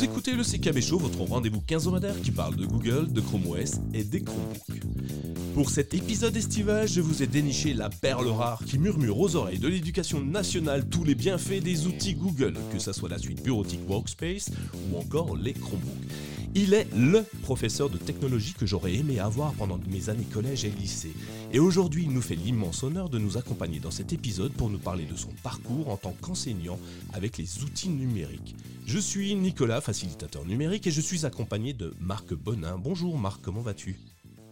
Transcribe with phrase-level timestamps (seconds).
[0.00, 3.72] Vous écoutez le CKB Show, votre rendez-vous quinzomadaire qui parle de Google, de Chrome OS
[3.92, 4.80] et des Chromebooks.
[5.52, 9.58] Pour cet épisode estival, je vous ai déniché la perle rare qui murmure aux oreilles
[9.58, 13.86] de l'éducation nationale tous les bienfaits des outils Google, que ce soit la suite bureautique
[13.86, 14.50] Workspace
[14.90, 16.29] ou encore les Chromebooks.
[16.56, 20.70] Il est LE professeur de technologie que j'aurais aimé avoir pendant mes années collège et
[20.70, 21.14] lycée.
[21.52, 24.80] Et aujourd'hui, il nous fait l'immense honneur de nous accompagner dans cet épisode pour nous
[24.80, 26.80] parler de son parcours en tant qu'enseignant
[27.12, 28.56] avec les outils numériques.
[28.84, 32.78] Je suis Nicolas, facilitateur numérique, et je suis accompagné de Marc Bonin.
[32.78, 34.00] Bonjour Marc, comment vas-tu?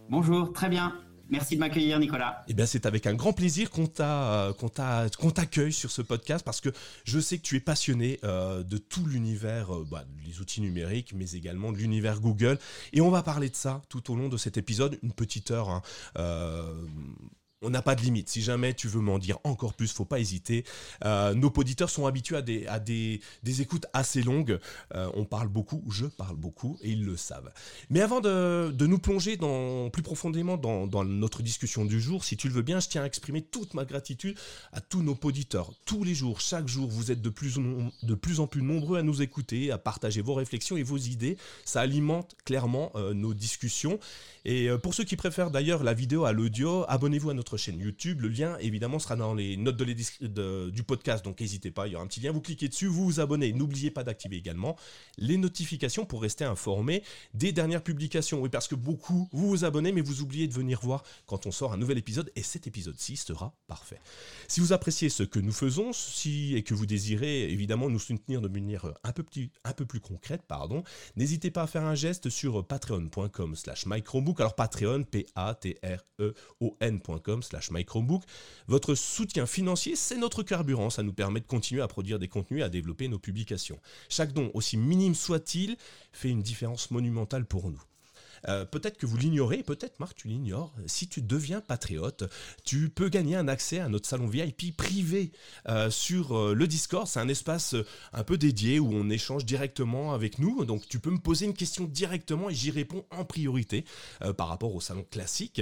[0.09, 0.95] Bonjour, très bien.
[1.29, 2.43] Merci de m'accueillir, Nicolas.
[2.47, 6.69] Eh bien, c'est avec un grand plaisir qu'on t'accueille sur ce podcast parce que
[7.03, 11.13] je sais que tu es passionné euh, de tout l'univers, euh, bah, des outils numériques,
[11.13, 12.57] mais également de l'univers Google.
[12.93, 15.69] Et on va parler de ça tout au long de cet épisode, une petite heure.
[15.69, 15.81] Hein,
[16.17, 16.73] euh,
[17.61, 18.29] on n'a pas de limite.
[18.29, 20.63] Si jamais tu veux m'en dire encore plus, faut pas hésiter.
[21.03, 23.21] Euh, nos auditeurs sont habitués à des,
[23.59, 24.59] écoutes assez longues.
[24.95, 27.51] Euh, on parle beaucoup, je parle beaucoup, et ils le savent.
[27.89, 29.37] Mais avant de, nous plonger
[29.91, 33.05] plus profondément dans, notre discussion du jour, si tu le veux bien, je tiens à
[33.05, 34.37] exprimer toute ma gratitude
[34.71, 35.73] à tous nos auditeurs.
[35.85, 37.57] Tous les jours, chaque jour, vous êtes de plus,
[38.03, 41.37] de plus en plus nombreux à nous écouter, à partager vos réflexions et vos idées.
[41.65, 43.99] Ça alimente clairement euh, nos discussions.
[44.45, 48.21] Et pour ceux qui préfèrent d'ailleurs la vidéo à l'audio, abonnez-vous à notre chaîne YouTube.
[48.21, 51.95] Le lien, évidemment, sera dans les notes de du podcast, donc n'hésitez pas, il y
[51.95, 53.53] aura un petit lien, vous cliquez dessus, vous vous abonnez.
[53.53, 54.75] N'oubliez pas d'activer également
[55.17, 58.41] les notifications pour rester informé des dernières publications.
[58.41, 61.51] Oui, parce que beaucoup, vous vous abonnez, mais vous oubliez de venir voir quand on
[61.51, 63.99] sort un nouvel épisode, et cet épisode-ci sera parfait.
[64.47, 68.41] Si vous appréciez ce que nous faisons, si, et que vous désirez évidemment nous soutenir
[68.41, 69.25] de manière un peu,
[69.63, 70.83] un peu plus concrète, pardon,
[71.15, 74.39] n'hésitez pas à faire un geste sur patreon.com slash microbook.
[74.39, 75.99] Alors Patreon, P-A-T-R-E-O-N.com
[77.43, 78.23] slash mychromebook.
[78.67, 80.89] Votre soutien financier, c'est notre carburant.
[80.89, 83.79] Ça nous permet de continuer à produire des contenus et à développer nos publications.
[84.09, 85.77] Chaque don, aussi minime soit-il,
[86.11, 87.81] fait une différence monumentale pour nous.
[88.47, 90.73] Euh, peut-être que vous l'ignorez, peut-être Marc, tu l'ignores.
[90.85, 92.23] Si tu deviens patriote,
[92.63, 95.31] tu peux gagner un accès à notre salon VIP privé
[95.67, 97.07] euh, sur euh, le Discord.
[97.07, 97.75] C'est un espace
[98.13, 100.65] un peu dédié où on échange directement avec nous.
[100.65, 103.85] Donc tu peux me poser une question directement et j'y réponds en priorité
[104.37, 105.61] par rapport au salon classique.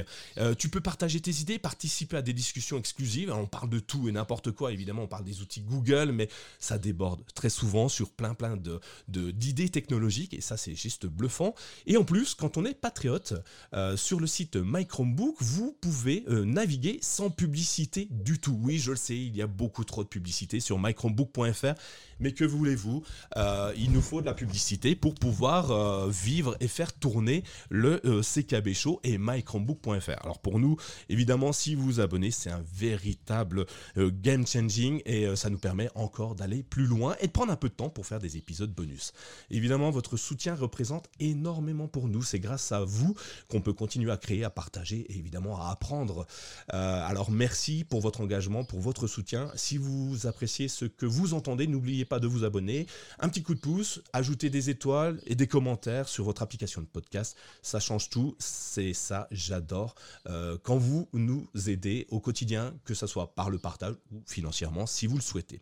[0.57, 3.31] tu peux partager tes idées, participer à des discussions exclusives.
[3.31, 4.71] on parle de tout et n'importe quoi.
[4.71, 6.29] Évidemment, on parle des outils Google, mais
[6.59, 11.53] ça déborde très souvent sur plein plein de d'idées technologiques et ça c'est juste bluffant.
[11.85, 13.33] Et en plus, quand on patriote,
[13.73, 18.57] euh, sur le site My Chromebook, vous pouvez euh, naviguer sans publicité du tout.
[18.61, 21.73] Oui, je le sais, il y a beaucoup trop de publicité sur mychromebook.fr,
[22.19, 23.03] mais que voulez-vous
[23.35, 28.73] euh, Il nous faut de la publicité pour pouvoir vivre et faire tourner le CKB
[28.73, 30.23] Show et mychromebook.fr.
[30.23, 30.77] Alors pour nous,
[31.09, 33.65] évidemment, si vous vous abonnez, c'est un véritable
[33.97, 37.69] game changing et ça nous permet encore d'aller plus loin et de prendre un peu
[37.69, 39.13] de temps pour faire des épisodes bonus.
[39.49, 42.23] Évidemment, votre soutien représente énormément pour nous.
[42.23, 43.15] C'est grâce à vous
[43.49, 46.25] qu'on peut continuer à créer, à partager et évidemment à apprendre.
[46.73, 49.51] Euh, alors merci pour votre engagement, pour votre soutien.
[49.55, 52.87] Si vous appréciez ce que vous entendez, n'oubliez pas de vous abonner.
[53.19, 56.87] Un petit coup de pouce, ajouter des étoiles et des commentaires sur votre application de
[56.87, 57.37] podcast.
[57.61, 58.35] Ça change tout.
[58.39, 59.95] C'est ça, j'adore.
[60.27, 64.85] Euh, quand vous nous aidez au quotidien, que ce soit par le partage ou financièrement,
[64.85, 65.61] si vous le souhaitez.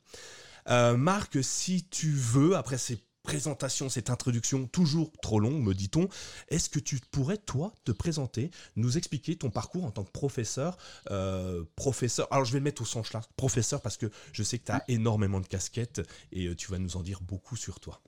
[0.69, 6.08] Euh, Marc, si tu veux, après ces présentation, cette introduction toujours trop longue, me dit-on.
[6.47, 10.78] Est-ce que tu pourrais, toi, te présenter, nous expliquer ton parcours en tant que professeur
[11.12, 14.59] euh, Professeur, alors je vais le mettre au sens là, professeur, parce que je sais
[14.59, 17.80] que tu as énormément de casquettes et euh, tu vas nous en dire beaucoup sur
[17.80, 18.02] toi.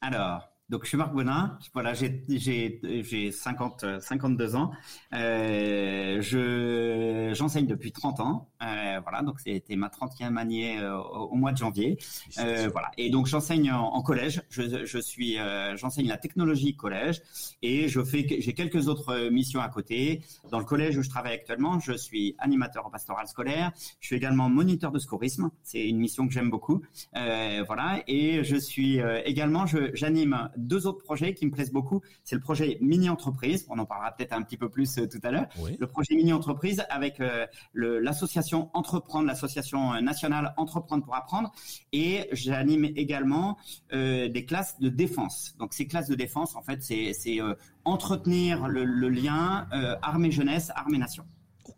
[0.00, 1.58] Alors, donc, je suis Marc Bonin.
[1.74, 4.70] Voilà, j'ai j'ai 50 52 ans.
[5.12, 8.48] Euh, je j'enseigne depuis 30 ans.
[8.62, 11.98] Euh, voilà, donc c'était ma 30e année euh, au, mois de janvier.
[12.38, 14.40] Euh, voilà, et donc j'enseigne en, collège.
[14.48, 17.20] Je, je suis euh, j'enseigne la technologie collège
[17.60, 20.22] et je fais j'ai quelques autres missions à côté.
[20.50, 23.72] Dans le collège où je travaille actuellement, je suis animateur en pastoral scolaire.
[24.00, 25.50] Je suis également moniteur de scorisme.
[25.62, 26.80] C'est une mission que j'aime beaucoup.
[27.12, 32.00] voilà, et je suis également j'anime deux autres projets qui me plaisent beaucoup.
[32.24, 33.66] C'est le projet Mini Entreprise.
[33.68, 35.46] On en parlera peut-être un petit peu plus euh, tout à l'heure.
[35.78, 41.52] Le projet Mini Entreprise avec euh, l'association Entreprendre, l'association nationale Entreprendre pour apprendre.
[41.92, 43.58] Et j'anime également
[43.92, 45.54] euh, des classes de défense.
[45.58, 47.40] Donc ces classes de défense, en fait, c'est
[47.84, 49.68] entretenir le, lien
[50.02, 51.24] armée jeunesse, armée nation.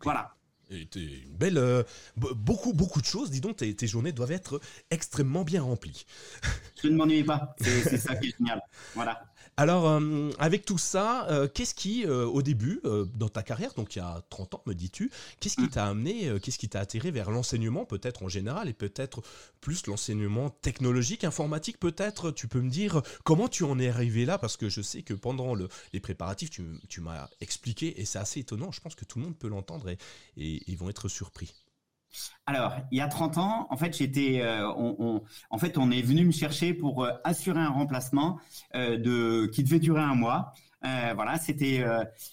[0.03, 0.36] Voilà.
[0.69, 1.85] Et une belle,
[2.15, 3.31] beaucoup, beaucoup de choses.
[3.31, 4.59] Dis donc, tes, tes, journées doivent être
[4.91, 6.05] extrêmement bien remplies.
[6.81, 7.55] Je ne m'ennuie pas.
[7.61, 8.61] C'est ça qui est génial.
[8.93, 9.26] Voilà.
[9.59, 12.79] Alors, euh, avec tout ça, euh, qu'est-ce qui, euh, au début,
[13.15, 15.09] dans ta carrière, donc il y a 30 ans, me dis-tu,
[15.39, 15.69] qu'est-ce qui mm.
[15.69, 19.23] t'a amené, qu'est-ce qui t'a attiré vers l'enseignement, peut-être en général, et peut-être
[19.59, 22.29] plus l'enseignement technologique, informatique, peut-être?
[22.29, 24.37] Tu peux me dire comment tu en es arrivé là?
[24.37, 25.55] Parce que je sais que pendant
[25.91, 29.37] les préparatifs, tu, m'as expliqué, et c'est assez étonnant, je pense que tout le monde
[29.37, 29.97] peut l'entendre, et
[30.37, 31.55] ils vont être surpris.
[32.49, 36.01] Alors, il y a 30 ans, en fait, j'étais, euh, on, en fait, on est
[36.01, 38.39] venu me chercher pour euh, assurer un remplacement
[38.73, 40.53] euh, de qui devait durer un mois.
[40.81, 41.83] voilà, c'était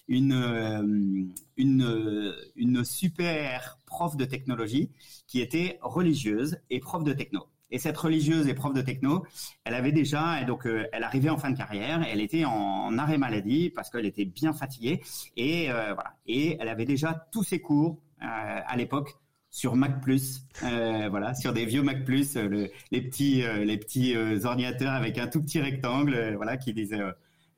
[0.07, 4.93] une, une super prof de technologie
[5.27, 7.49] qui était religieuse et prof de techno.
[7.73, 9.25] Et cette religieuse et prof de techno,
[9.65, 13.71] elle avait déjà, donc elle arrivait en fin de carrière, elle était en, arrêt maladie
[13.71, 15.03] parce qu'elle était bien fatiguée
[15.37, 19.17] et voilà, et elle avait déjà tous ses cours à l'époque
[19.55, 23.79] sur Mac Plus, euh, voilà, sur des vieux Mac Plus, euh, les petits, euh, les
[23.79, 26.99] petits ordinateurs avec un tout petit rectangle, voilà, qui disait,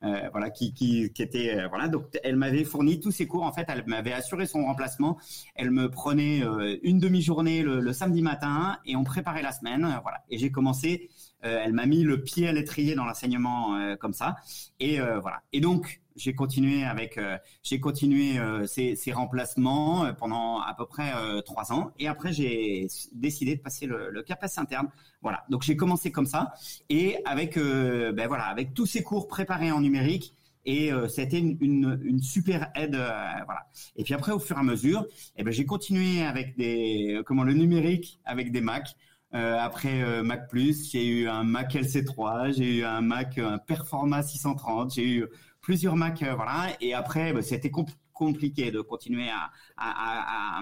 [0.01, 1.87] voilà, qui, qui, qui était, voilà.
[1.87, 3.41] Donc, elle m'avait fourni tous ses cours.
[3.41, 5.17] En fait, elle m'avait assuré son remplacement.
[5.55, 6.43] Elle me prenait
[6.83, 10.23] une demi-journée le, le, samedi matin et on préparait la semaine, voilà.
[10.29, 11.09] Et j'ai commencé.
[11.41, 14.35] elle m'a mis le pied à l'étrier dans l'enseignement comme ça.
[14.79, 15.41] Et voilà.
[15.51, 20.85] Et donc, j'ai continué avec, euh, j'ai continué euh, ces, remplacements euh, pendant à peu
[20.85, 21.11] près
[21.45, 24.25] trois ans, et après j'ai décidé de passer le, le
[24.57, 24.89] interne.
[25.21, 26.53] Voilà, donc j'ai commencé comme ça,
[26.89, 30.33] et avec, ben voilà, avec tous ces cours préparés en numérique,
[30.65, 33.67] et c'était une, une, une, super aide, voilà.
[33.95, 35.05] Et puis après, au fur et à mesure,
[35.37, 38.95] eh ben j'ai continué avec des, comment le numérique, avec des Mac.
[39.33, 44.23] Euh, après Mac Plus, j'ai eu un Mac LC3, j'ai eu un Mac un Performa
[44.23, 45.27] 630, j'ai eu
[45.67, 46.69] plusieurs Mac, euh, voilà.
[46.79, 47.69] Et après, bah, c'était
[48.13, 49.27] compliqué de continuer
[49.75, 50.61] à,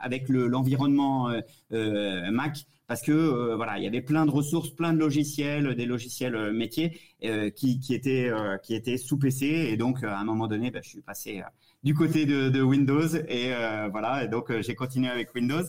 [0.00, 1.40] avec l'environnement euh,
[1.72, 5.86] euh, Mac parce que voilà, il y avait plein de ressources, plein de logiciels, des
[5.86, 7.00] logiciels métiers
[7.56, 8.30] qui, étaient
[8.62, 11.42] qui étaient sous PC et donc à un moment donné, bah, je suis passé
[11.82, 13.50] du côté de, Windows et
[13.90, 15.64] voilà, donc j'ai continué avec Windows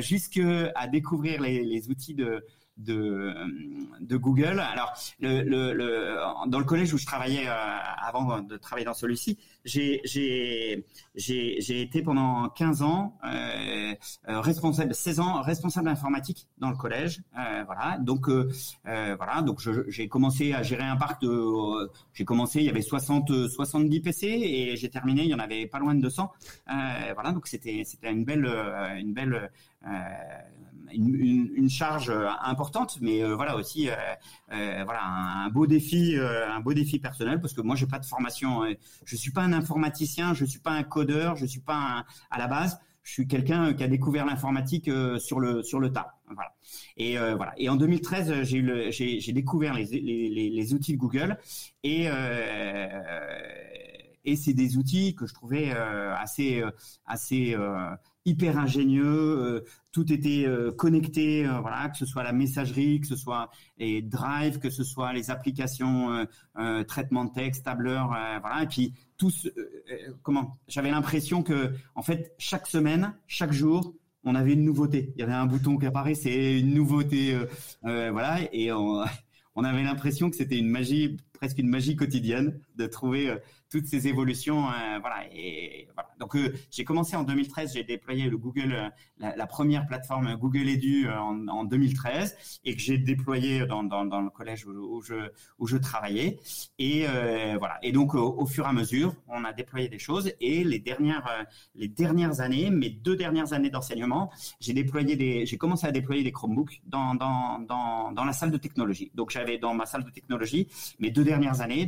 [0.00, 2.42] jusqu'à découvrir les outils de
[2.76, 3.34] de,
[4.00, 4.60] de Google.
[4.60, 6.16] Alors, le, le, le,
[6.48, 7.52] dans le collège où je travaillais euh,
[7.98, 10.02] avant de travailler dans celui-ci, j'ai
[11.16, 13.94] j'ai été pendant 15 ans euh,
[14.28, 17.22] euh responsable, 16 ans responsable informatique dans le collège.
[17.38, 18.50] Euh, voilà, donc euh,
[18.84, 23.48] voilà, donc j'ai commencé à gérer un parc de, j'ai commencé, il y avait 60
[23.48, 26.30] 70 PC et j'ai terminé, il y en avait pas loin de 200.
[26.66, 28.46] voilà, donc c'était c'était une belle
[28.98, 29.50] une belle
[30.92, 32.12] une, charge
[32.42, 33.88] importante, mais voilà aussi
[34.48, 38.62] voilà un, beau défi, un beau défi personnel parce que moi j'ai pas de formation,
[39.04, 42.46] je suis pas un informaticien, je suis pas un codeur, je suis pas à la
[42.46, 46.18] base, je suis quelqu'un qui a découvert l'informatique euh, sur le sur le tas.
[46.26, 46.52] Voilà.
[46.96, 47.54] Et euh, voilà.
[47.56, 51.38] Et en 2013, j'ai découvert les, les, outils de Google
[51.84, 52.88] et euh,
[54.24, 56.64] et c'est des outils que je trouvais assez
[57.06, 57.56] assez
[58.26, 60.46] hyper ingénieux, tout était
[60.76, 65.12] connecté, voilà, que ce soit la messagerie, que ce soit les drives, que ce soit
[65.12, 66.26] les applications
[66.86, 68.08] traitement de texte, tableur,
[68.40, 69.50] voilà, et puis tous, euh,
[69.90, 73.94] euh, comment J'avais l'impression que, en fait, chaque semaine, chaque jour,
[74.24, 75.12] on avait une nouveauté.
[75.16, 79.04] Il y avait un bouton qui apparaissait, une nouveauté, euh, voilà, et on,
[79.54, 83.36] on avait l'impression que c'était une magie, presque une magie quotidienne, de trouver
[83.70, 84.68] toutes ces évolutions.
[84.68, 85.24] Euh, voilà.
[86.18, 90.68] Donc euh, j'ai commencé en 2013, j'ai déployé le Google, euh, la, première plateforme Google
[90.68, 96.38] Edu en, en 2013 et que j'ai déployé dans, le collège où, je travaillais.
[96.78, 97.06] Et
[97.58, 97.78] voilà.
[97.82, 100.32] Et donc au, fur et à mesure, on a déployé des choses.
[100.40, 104.30] Et les dernières les dernières années, mes deux dernières années d'enseignement,
[104.60, 109.10] j'ai déployé des, j'ai commencé à déployer des Chromebooks dans dans la salle de technologie.
[109.14, 110.68] Donc j'avais dans ma salle de technologie
[110.98, 111.86] mes deux dernières années,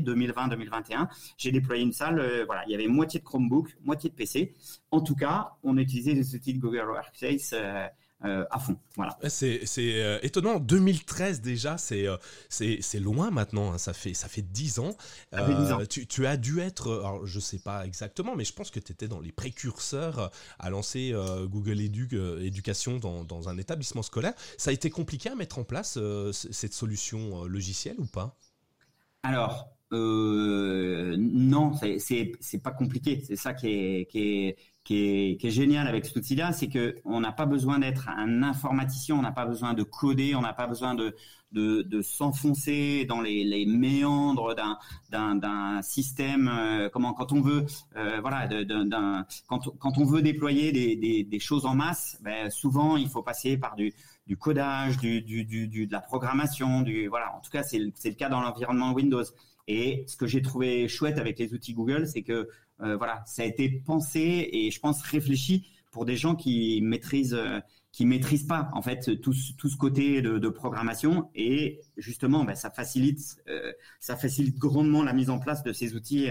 [0.82, 4.14] 2020-2021, j'ai déployé une salle, euh, voilà, il y avait moitié de Chromebook, moitié de
[4.14, 4.54] PC.
[4.90, 7.52] En tout cas, on utilisait les outils de Google Workspace.
[7.52, 7.86] Euh,
[8.24, 8.76] euh, à fond.
[8.96, 9.16] Voilà.
[9.28, 9.62] C'est
[10.22, 10.58] étonnant.
[10.58, 12.08] 2013 déjà, c'est
[12.48, 13.74] c'est loin maintenant.
[13.74, 13.78] Hein.
[13.78, 14.96] Ça fait ça fait 10 ans.
[15.88, 19.06] Tu, as dû être, alors je sais pas exactement, mais je pense que tu étais
[19.06, 24.34] dans les précurseurs à lancer Google Éducation dans, dans, un établissement scolaire.
[24.56, 25.96] Ça a été compliqué à mettre en place
[26.32, 28.36] cette solution logicielle ou pas?
[29.22, 33.22] Alors, euh, non, c'est pas compliqué.
[33.26, 33.68] C'est ça qui
[34.90, 39.22] est génial avec cet outil-là, c'est que on n'a pas besoin d'être un informaticien, on
[39.22, 44.54] n'a pas besoin de coder, on n'a pas besoin de s'enfoncer dans les, méandres
[45.10, 46.48] d'un système.
[46.48, 47.64] Euh, comment quand on veut
[47.96, 48.48] euh, voilà
[49.46, 50.72] quand quand on veut déployer
[51.24, 55.86] des choses en masse, ben, souvent il faut passer par du codage, du, du, du,
[55.86, 57.34] de la programmation, du voilà.
[57.34, 59.24] En tout cas, c'est le cas dans l'environnement Windows.
[59.68, 62.48] Et ce que j'ai trouvé chouette avec les outils Google, c'est que
[62.78, 67.38] voilà, ça a été pensé et je pense réfléchi pour des gens qui maîtrisent
[67.90, 71.28] qui maîtrisent pas en fait tout, tout ce côté de, programmation.
[71.34, 73.42] Et justement ben, ça facilite
[73.98, 76.28] ça facilite grandement la mise en place de ces outils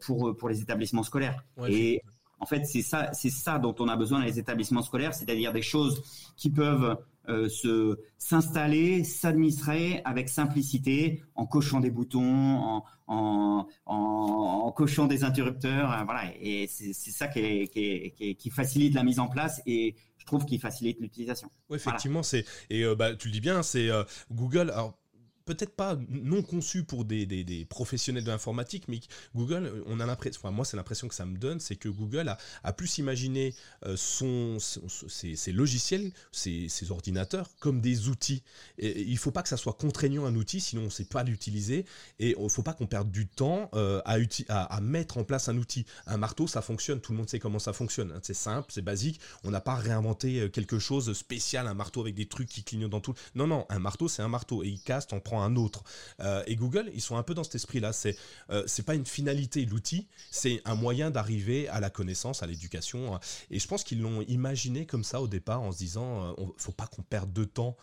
[0.00, 1.44] pour pour les établissements scolaires.
[1.68, 2.02] Et
[2.42, 5.52] en fait, c'est ça, c'est ça dont on a besoin dans les établissements scolaires, c'est-à-dire
[5.52, 6.02] des choses
[6.36, 15.06] qui peuvent euh, se s'installer, s'administrer avec simplicité, en cochant des boutons, en, en, cochant
[15.06, 16.24] des interrupteurs, euh, voilà.
[16.40, 20.58] Et c'est ça qui, qui, qui, facilite la mise en place et je trouve qu'il
[20.58, 21.50] facilite l'utilisation.
[21.68, 23.88] Oui, effectivement, c'est et euh, bah, tu le dis bien, c'est
[24.32, 24.70] Google.
[24.70, 24.98] Alors
[25.44, 29.00] peut-être pas non conçu pour des, des, professionnels de l'informatique, mais
[29.34, 32.38] Google, on a l'impression, moi c'est l'impression que ça me donne, c'est que Google a,
[32.64, 33.54] a plus imaginé
[33.86, 38.42] euh, son, ses, logiciels, ses, ordinateurs comme des outils.
[38.78, 41.22] Et, il faut pas que ça soit contraignant un outil, sinon on ne sait pas
[41.22, 41.84] l'utiliser.
[42.18, 44.16] Et il faut pas qu'on perde du temps euh, à,
[44.48, 45.86] à, mettre en place un outil.
[46.06, 48.12] Un marteau, ça fonctionne, tout le monde sait comment ça fonctionne.
[48.12, 48.20] Hein.
[48.22, 49.20] C'est simple, c'est basique.
[49.44, 52.90] On n'a pas réinventé euh, quelque chose spécial, un marteau avec des trucs qui clignotent
[52.90, 53.14] dans tout.
[53.34, 55.84] Non, non, un marteau, c'est un marteau et il casse, en un autre.
[56.20, 57.92] Euh, et Google, ils sont un peu dans cet esprit-là.
[57.92, 58.16] C'est
[58.50, 63.18] euh, c'est pas une finalité l'outil, c'est un moyen d'arriver à la connaissance, à l'éducation.
[63.50, 66.72] Et je pense qu'ils l'ont imaginé comme ça au départ en se disant, euh, faut
[66.72, 67.76] pas qu'on perde de temps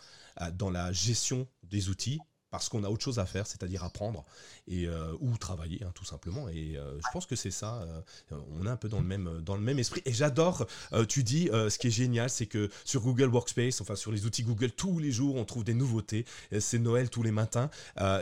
[0.54, 2.18] dans la gestion des outils
[2.50, 4.24] parce qu'on a autre chose à faire, c'est-à-dire apprendre
[4.70, 6.48] et euh, ou travailler hein, tout simplement.
[6.48, 7.82] Et euh, je pense que c'est ça.
[7.82, 10.00] Euh, on est un peu dans le même dans le même esprit.
[10.04, 10.66] Et j'adore.
[11.08, 14.44] tu dis, ce qui est génial, c'est que sur Google Workspace, enfin sur les outils
[14.44, 16.24] Google, tous les jours on trouve des nouveautés.
[16.60, 17.70] C'est Noël tous les matins.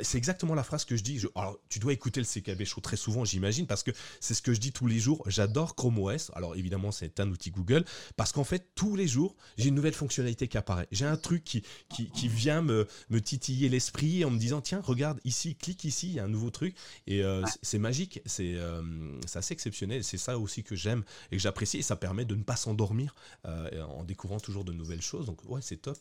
[0.03, 1.23] c'est exactement la phrase que je dis.
[1.35, 3.91] alors tu dois écouter le CKB Show très souvent, j'imagine, parce que
[4.21, 5.23] c'est ce que je dis tous les jours.
[5.27, 6.31] J'adore Chrome OS.
[6.35, 7.85] Alors évidemment, c'est un outil Google
[8.17, 10.89] parce qu'en fait tous les jours j'ai une nouvelle fonctionnalité qui apparaît.
[10.91, 14.81] J'ai un truc qui qui, qui vient me me titiller l'esprit en me disant tiens
[14.83, 16.75] regarde ici clique ici il y a un nouveau truc
[17.07, 18.21] et euh, c'est magique.
[18.41, 18.83] Euh,
[19.27, 20.05] c'est assez exceptionnel.
[20.05, 21.79] C'est ça aussi que j'aime et que j'apprécie.
[21.79, 23.15] Et ça permet de ne pas s'endormir
[23.47, 25.27] euh, en découvrant toujours de nouvelles choses.
[25.27, 25.99] Donc ouais c'est top.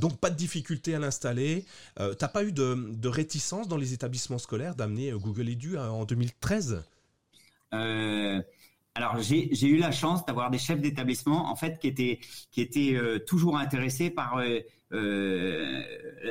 [0.00, 1.64] Donc pas de difficulté à l'installer.
[1.96, 6.82] T'as pas eu de, de, réticence dans les établissements scolaires d'amener Google Edu en 2013
[8.96, 12.18] alors j'ai eu la chance d'avoir des chefs d'établissement en fait qui étaient
[12.50, 14.42] qui étaient toujours intéressés par
[14.92, 15.82] euh,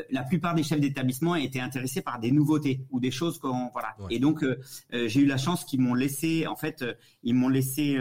[0.10, 3.96] la plupart des chefs d'établissement étaient intéressés par des nouveautés ou des choses qu'on voilà.
[4.10, 4.60] Et donc euh,
[4.94, 6.84] euh, j'ai eu la chance qu'ils m'ont laissé en fait
[7.24, 7.98] ils m'ont laissé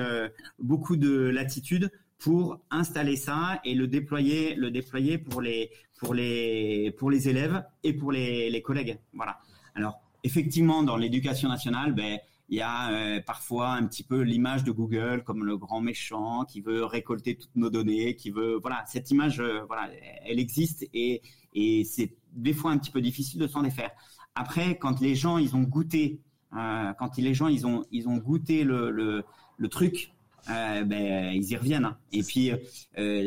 [0.59, 6.93] beaucoup de latitude pour installer ça et le déployer le déployer pour les pour les
[6.99, 8.99] pour les élèves et pour les, les collègues.
[9.13, 9.39] Voilà.
[9.75, 12.19] Alors effectivement dans l'éducation nationale ben
[12.49, 16.45] il y a euh, parfois un petit peu l'image de Google comme le grand méchant
[16.45, 19.91] qui veut récolter toutes nos données, qui veut voilà cette image euh, voilà
[20.25, 21.23] elle existe et
[21.55, 23.91] et c'est des fois un petit peu difficile de s'en défaire.
[24.35, 26.23] Après quand les gens ils ont goûté
[26.57, 29.25] euh, quand les gens ils ont ils ont goûté le le,
[29.57, 30.13] le truc
[30.47, 31.85] ben, ils y reviennent.
[31.85, 31.99] Hein.
[32.11, 32.53] Et puis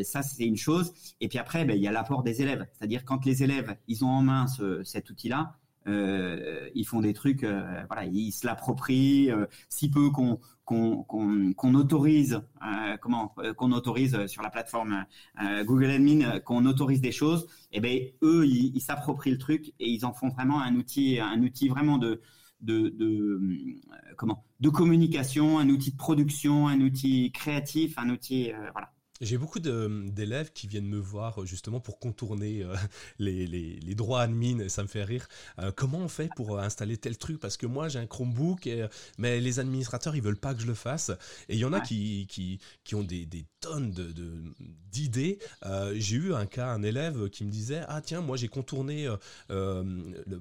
[0.04, 0.92] ça, c'est une chose.
[1.20, 2.66] Et puis après, ben, il y a l'apport des élèves.
[2.74, 5.56] C'est-à-dire quand les élèves, ils ont en main ce, cet outil-là,
[5.88, 9.31] euh, ils font des trucs, euh, voilà, ils se l'approprient.
[9.31, 12.41] Euh, si peu qu'on qu'on autorise,
[13.01, 15.05] comment, qu'on autorise sur la plateforme
[15.65, 19.89] Google Admin, qu'on autorise des choses, et eh ben eux, ils s'approprient le truc et
[19.89, 22.21] ils en font vraiment un outil, un outil vraiment de
[22.61, 23.41] de, de
[24.15, 28.93] comment, de communication, un outil de production, un outil créatif, un outil, voilà.
[29.22, 32.75] J'ai beaucoup d'élèves qui viennent me voir justement pour contourner euh,
[33.20, 35.28] les, les, les, droits admin, ça me fait rire.
[35.60, 37.40] Euh, comment on fait pour euh, installer tel truc?
[37.40, 38.88] Parce que moi j'ai un Chromebook, et,
[39.20, 41.12] mais les administrateurs ils veulent pas que je le fasse.
[41.50, 43.92] Et il y en a qui, qui, qui, ont des, des tonnes
[44.92, 45.38] d'idées.
[45.62, 49.08] De, j'ai eu un cas, un élève qui me disait Ah tiens, moi j'ai contourné,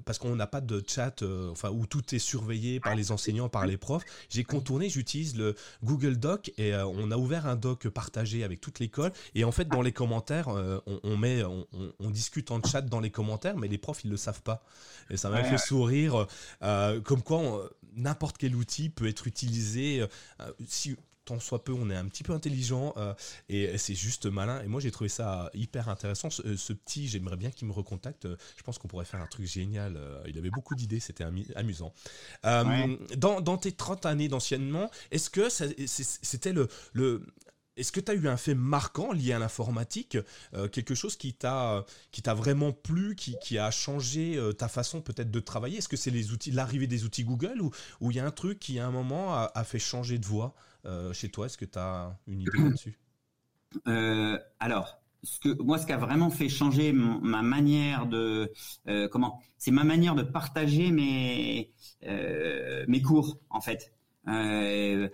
[0.05, 3.67] parce qu'on n'a pas de chat, enfin où tout est surveillé par les enseignants, par
[3.67, 8.43] les profs, j'ai contourné, j'utilise le Google Doc et on a ouvert un doc partagé
[8.43, 9.11] avec tout l'école.
[9.35, 13.11] Et en fait, dans les commentaires, euh, on, met, on, discute en chat dans les
[13.11, 14.63] commentaires, mais les profs, ils le savent pas.
[15.09, 16.27] Et ça m'a fait sourire,
[16.61, 20.01] euh, comme quoi n'importe quel outil peut être utilisé.
[20.01, 22.95] Euh, si tant soit peu, on est un petit peu intelligent
[23.47, 24.59] et c'est juste malin.
[24.63, 26.31] Et moi, j'ai trouvé ça hyper intéressant.
[26.31, 28.27] Ce, petit, j'aimerais bien qu'il me recontacte.
[28.57, 29.99] Je pense qu'on pourrait faire un truc génial.
[30.25, 31.23] il avait beaucoup d'idées, c'était
[31.55, 31.93] amusant.
[32.43, 37.21] dans, dans, tes 30 années d'anciennement, est-ce que c'était le, le,
[37.77, 40.17] est-ce que tu as eu un fait marquant lié à l'informatique,
[40.53, 41.85] euh, quelque chose qui t'a
[42.35, 45.77] vraiment plu, qui, a changé euh, ta façon peut-être de travailler?
[45.77, 48.59] Est-ce que c'est les outils, l'arrivée des outils Google ou il y a un truc
[48.59, 50.53] qui à un moment a, fait changer de voix
[50.85, 51.45] euh, chez toi?
[51.45, 52.99] Est-ce que tu as une idée là-dessus?
[54.59, 55.01] Alors,
[55.59, 58.51] moi, ce qui a vraiment fait changer ma manière de
[59.11, 61.71] comment, c'est ma manière de partager mes
[63.01, 63.93] cours en fait.
[64.25, 65.09] Avant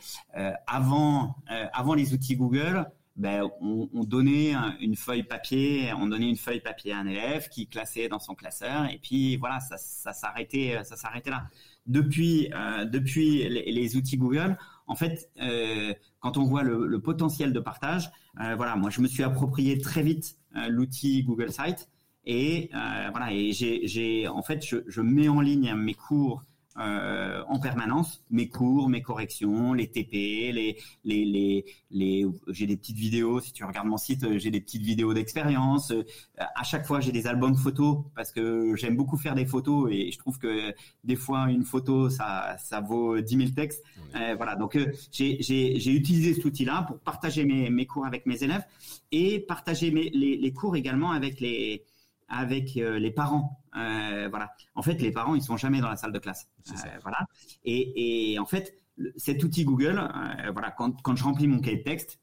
[1.48, 2.86] avant les outils Google,
[3.18, 7.50] ben, on, on, donnait une feuille papier, on donnait une feuille papier à un élève
[7.50, 11.50] qui classait dans son classeur, et puis voilà, ça, s'arrêtait, ça s'arrêtait là.
[11.88, 17.60] Depuis, euh, depuis les, outils Google, en fait, euh, quand on voit le, potentiel de
[17.60, 21.90] partage, euh, voilà, moi je me suis approprié très vite euh, l'outil Google Site,
[22.26, 26.44] et euh, voilà, et j'ai, en fait, je mets en ligne mes cours
[26.80, 32.78] euh, en permanence mes cours, mes corrections, les TP, les les les, les j'ai des
[32.78, 33.40] petites vidéos.
[33.40, 35.92] Si tu regardes mon site, j'ai des petites vidéos d'expérience.
[35.92, 36.04] Euh,
[36.38, 40.12] à chaque fois, j'ai des albums photos parce que j'aime beaucoup faire des photos et
[40.12, 43.84] je trouve que des fois une photo ça ça vaut 10 000 textes.
[44.16, 44.78] Euh, voilà, donc
[45.12, 48.64] j'ai j'ai j'ai utilisé cet outil-là pour partager mes mes cours avec mes élèves
[49.12, 51.84] et partager mes les, les cours également avec les
[52.30, 53.62] avec les parents.
[53.78, 54.52] Euh, voilà.
[54.76, 56.48] En fait, les parents, ils sont jamais dans la salle de classe.
[56.72, 57.20] Euh, voilà.
[57.64, 58.76] Et, et, en fait,
[59.16, 62.20] cet outil Google, euh, voilà, quand, quand je remplis mon cahier de texte,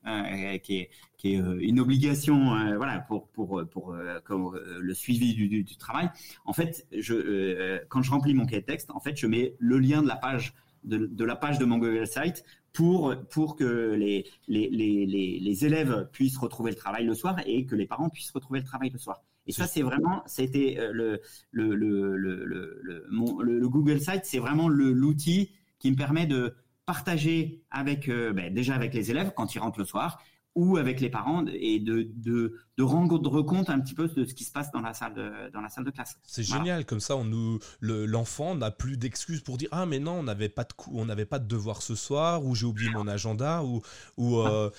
[0.63, 6.11] qui est, qui est une obligation, voilà, pour pour pour le suivi du, du, travail.
[6.45, 9.79] En fait, je quand je remplis mon cahier de texte, en fait, je mets le
[9.79, 13.95] lien de la page de, de la page de mon Google Site pour pour que
[13.95, 17.87] les les, les les les élèves puissent retrouver le travail le soir et que les
[17.87, 19.23] parents puissent retrouver le travail le soir.
[19.47, 21.21] Et ça, c'est vraiment, c'était euh, le,
[21.51, 26.55] le, le, le, le, le, Google Site, c'est vraiment l'outil qui me permet de
[26.87, 30.23] partager avec, euh, ben, déjà avec les élèves quand ils rentrent le soir,
[30.55, 34.35] ou avec les parents et de, de, de rendre compte un petit peu de ce
[34.35, 36.19] qui se passe dans la salle de, dans la salle de classe.
[36.23, 40.13] C'est génial, comme ça on nous l'enfant n'a plus d'excuses pour dire ah mais non
[40.13, 43.09] on n'avait pas de on n'avait pas de devoir ce soir ou j'ai oublié mon
[43.09, 43.83] agenda ou
[44.17, 44.71] ou euh,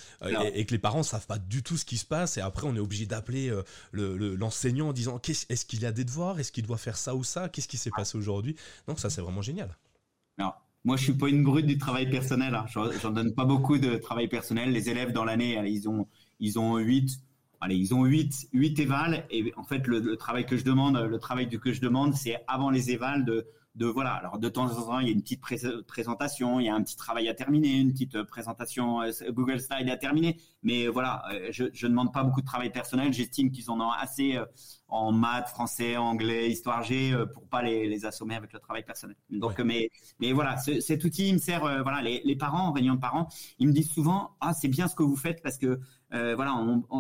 [0.53, 2.75] et, que les parents savent pas du tout ce qui se passe et après on
[2.75, 3.63] est obligé d'appeler euh,
[4.37, 6.39] l'enseignant en disant qu'est-ce est-ce qu'il y a des devoirs?
[6.39, 7.49] Est-ce qu'il doit faire ça ou ça?
[7.49, 8.55] Qu'est-ce qui s'est passé aujourd'hui?
[8.87, 9.75] Donc ça c'est vraiment génial.
[10.37, 10.51] Non,
[10.85, 12.53] moi, je suis pas une brute du travail personnel.
[12.53, 12.65] Hein.
[12.67, 14.71] J'en donne pas beaucoup de travail personnel.
[14.71, 16.07] Les élèves dans l'année, ils ont
[16.39, 17.09] ils ont 8
[17.61, 20.97] allez, ils ont 8 8 évals et en fait le, le, travail que je demande,
[20.97, 24.13] le travail que je demande, c'est avant les évals de de voilà.
[24.13, 25.41] Alors de temps en temps, il y a une petite
[25.85, 29.89] présentation, il y a un petit travail à terminer, une petite présentation euh, Google Slide
[29.89, 30.37] à terminer.
[30.63, 33.11] Mais voilà, euh, je, je ne demande pas beaucoup de travail personnel.
[33.13, 34.45] J'estime qu'ils en ont assez euh,
[34.87, 39.17] en maths, français, anglais, histoire G pour pas les, les assommer avec le travail personnel.
[39.29, 41.61] Donc, mais mais voilà, ce, cet outil il me sert.
[41.61, 43.27] voilà, les, les parents en réunion de parents,
[43.59, 45.79] ils me disent souvent ah c'est bien ce que vous faites parce que
[46.15, 46.55] euh, voilà,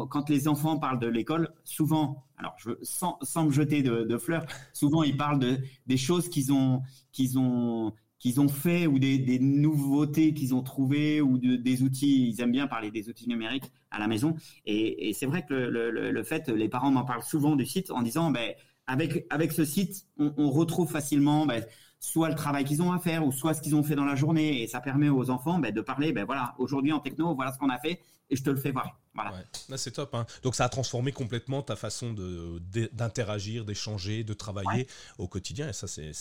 [0.09, 4.45] quand les enfants parlent de l'école, souvent, alors je, sans, sans me jeter de, fleurs,
[4.73, 9.39] souvent ils parlent de des choses qu'ils ont qu'ils ont qu'ils ont fait ou des,
[9.39, 12.29] nouveautés qu'ils ont trouvées ou de, des outils.
[12.29, 14.35] Ils aiment bien parler des outils numériques à la maison.
[14.65, 17.91] Et, c'est vrai que le, le, le, fait, les parents m'en parlent souvent du site
[17.91, 18.53] en disant, ben
[18.87, 21.45] avec avec ce site, on, on retrouve facilement.
[21.45, 21.63] Ben,
[21.99, 24.15] soit le travail qu'ils ont à faire ou soit ce qu'ils ont fait dans la
[24.15, 24.61] journée.
[24.61, 27.57] Et ça permet aux enfants ben, de parler ben voilà aujourd'hui en techno voilà ce
[27.57, 28.99] qu'on a fait et je te le fais voir.
[29.13, 29.33] Voilà.
[29.77, 30.25] C'est top hein.
[30.43, 32.59] donc ça a transformé complètement ta façon de
[32.91, 35.69] d'interagir d'échanger de travailler au quotidien.
[35.69, 36.11] Et ça c'est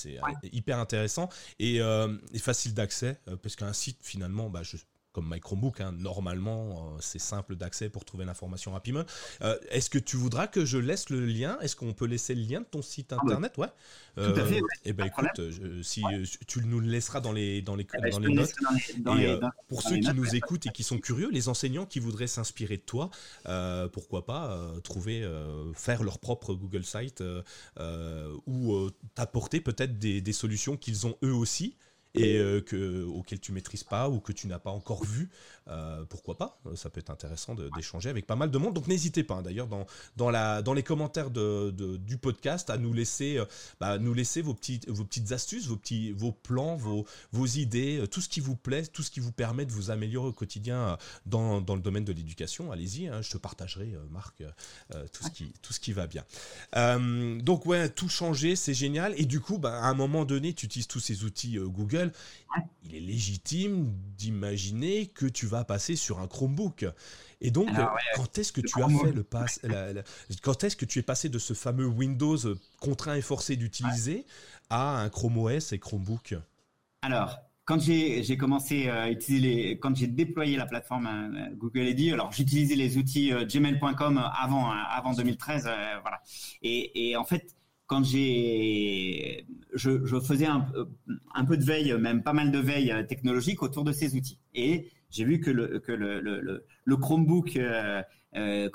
[0.52, 1.28] hyper intéressant.
[1.58, 4.76] Et, euh, facile d'accès euh, parce qu'un site finalement bah, je
[5.14, 9.04] comme My Chromebook, hein, normalement, euh, c'est simple d'accès pour trouver l'information rapidement.
[9.42, 11.56] Euh, est-ce que tu voudras que je laisse le lien?
[11.60, 13.56] Est-ce qu'on peut laisser le lien de ton site ah internet?
[13.56, 13.68] Ouais.
[14.16, 14.60] Tout à fait.
[14.84, 15.40] Eh ben écoute,
[15.82, 16.02] si
[16.46, 18.52] tu nous le laisseras dans les dans les, dans les notes.
[19.18, 22.76] et, pour ceux qui nous écoutent et qui sont curieux, les enseignants qui voudraient s'inspirer
[22.76, 23.10] de toi,
[23.92, 25.28] pourquoi pas trouver,
[25.74, 27.22] faire leur propre Google site
[28.46, 31.76] ou t'apporter peut-être des, des solutions qu'ils ont eux aussi
[32.14, 35.30] et euh, que, auquel tu maîtrises pas ou que tu n'as pas encore vu,
[35.68, 38.74] euh, pourquoi pas Ça peut être intéressant d'échanger avec pas mal de monde.
[38.74, 40.30] Donc n'hésitez pas, hein, d'ailleurs, dans, dans,
[40.62, 43.44] dans les commentaires de, du podcast, à nous laisser, euh,
[43.80, 48.04] bah, nous laisser vos, petites, vos petites astuces, vos, petits, vos plans, vos, vos idées,
[48.10, 50.96] tout ce qui vous plaît, tout ce qui vous permet de vous améliorer au quotidien
[51.26, 52.70] dans, dans le domaine de l'éducation.
[52.70, 54.42] Allez-y, hein, je te partagerai, Marc,
[55.12, 56.24] tout, ce qui, tout ce qui va bien.
[57.40, 59.14] donc ouais, tout changer, c'est génial.
[59.16, 62.03] Et du coup, bah, à un moment donné, tu utilises tous ces outils Google
[62.84, 66.86] il est légitime d'imaginer que tu vas passer sur un Chromebook.
[67.40, 67.68] Et donc,
[68.16, 69.60] quand est-ce que tu as fait le pass
[70.42, 72.38] Quand est-ce que tu es passé de ce fameux Windows
[72.80, 74.26] contraint et forcé d'utiliser
[74.70, 76.36] à un Chrome OS et Chromebook?
[77.02, 82.12] Alors, quand j'ai commencé à utiliser les, quand j'ai déployé la plateforme euh, Google Edit,
[82.12, 86.20] alors j'utilisais les outils euh, gmail.com avant hein, avant 2013, euh, voilà.
[86.62, 87.54] Et, et en fait,
[87.94, 90.66] quand j'ai, je, faisais un,
[91.32, 94.40] un, peu de veille, même pas mal de veille euh, technologique autour de ces outils.
[94.52, 98.02] Et j'ai vu que le, Chromebook, euh,
[98.34, 98.68] euh,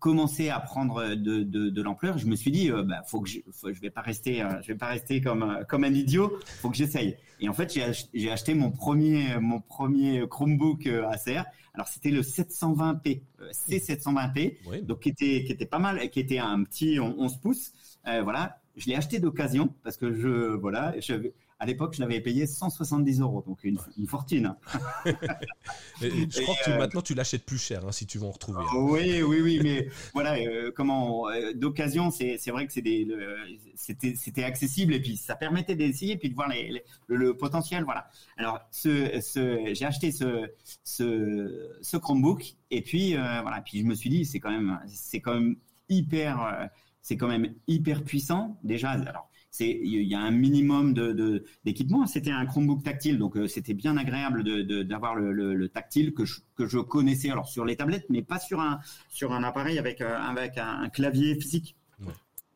[0.00, 3.38] commençait à prendre de, l'ampleur, je me suis dit, bah, faut que je,
[3.70, 7.18] je vais pas rester, je vais pas rester comme un idiot, faut que j'essaye.
[7.38, 7.72] Et en fait,
[8.12, 11.42] j'ai acheté mon premier mon premier Chromebook Acer.
[11.80, 16.62] Alors c'était le 720p, C720p, donc qui était qui était pas mal, qui était un
[16.62, 17.72] petit 11 pouces.
[18.04, 22.46] voilà, je l'ai acheté d'occasion parce que je voilà, je, à l'époque, je l'avais payé
[22.46, 24.56] 170 euros, donc une, fortune.
[26.00, 28.62] je crois que euh, maintenant tu l'achètes plus cher hein, si tu veux en retrouver.
[28.62, 28.76] Hein.
[28.78, 35.00] Oui, oui, oui, mais voilà, euh, comment euh, d'occasion, c'est vrai que c'était accessible et
[35.00, 36.50] puis ça permettait d'essayer puis de voir
[37.08, 38.08] le, potentiel, voilà.
[38.38, 40.50] Alors, ce, j'ai acheté ce,
[40.82, 45.34] ce, Chromebook et puis voilà, puis je me suis dit c'est quand même c'est quand
[45.34, 45.56] même
[45.90, 46.70] hyper
[47.02, 48.92] c'est quand même hyper puissant déjà.
[48.92, 52.06] Alors c'est il y a un minimum de d'équipement.
[52.06, 54.44] C'était un Chromebook tactile, donc euh, c'était bien agréable
[54.86, 58.38] d'avoir le, le, tactile que je, que je connaissais alors sur les tablettes, mais pas
[58.38, 61.76] sur un sur un appareil avec euh, avec un, clavier physique.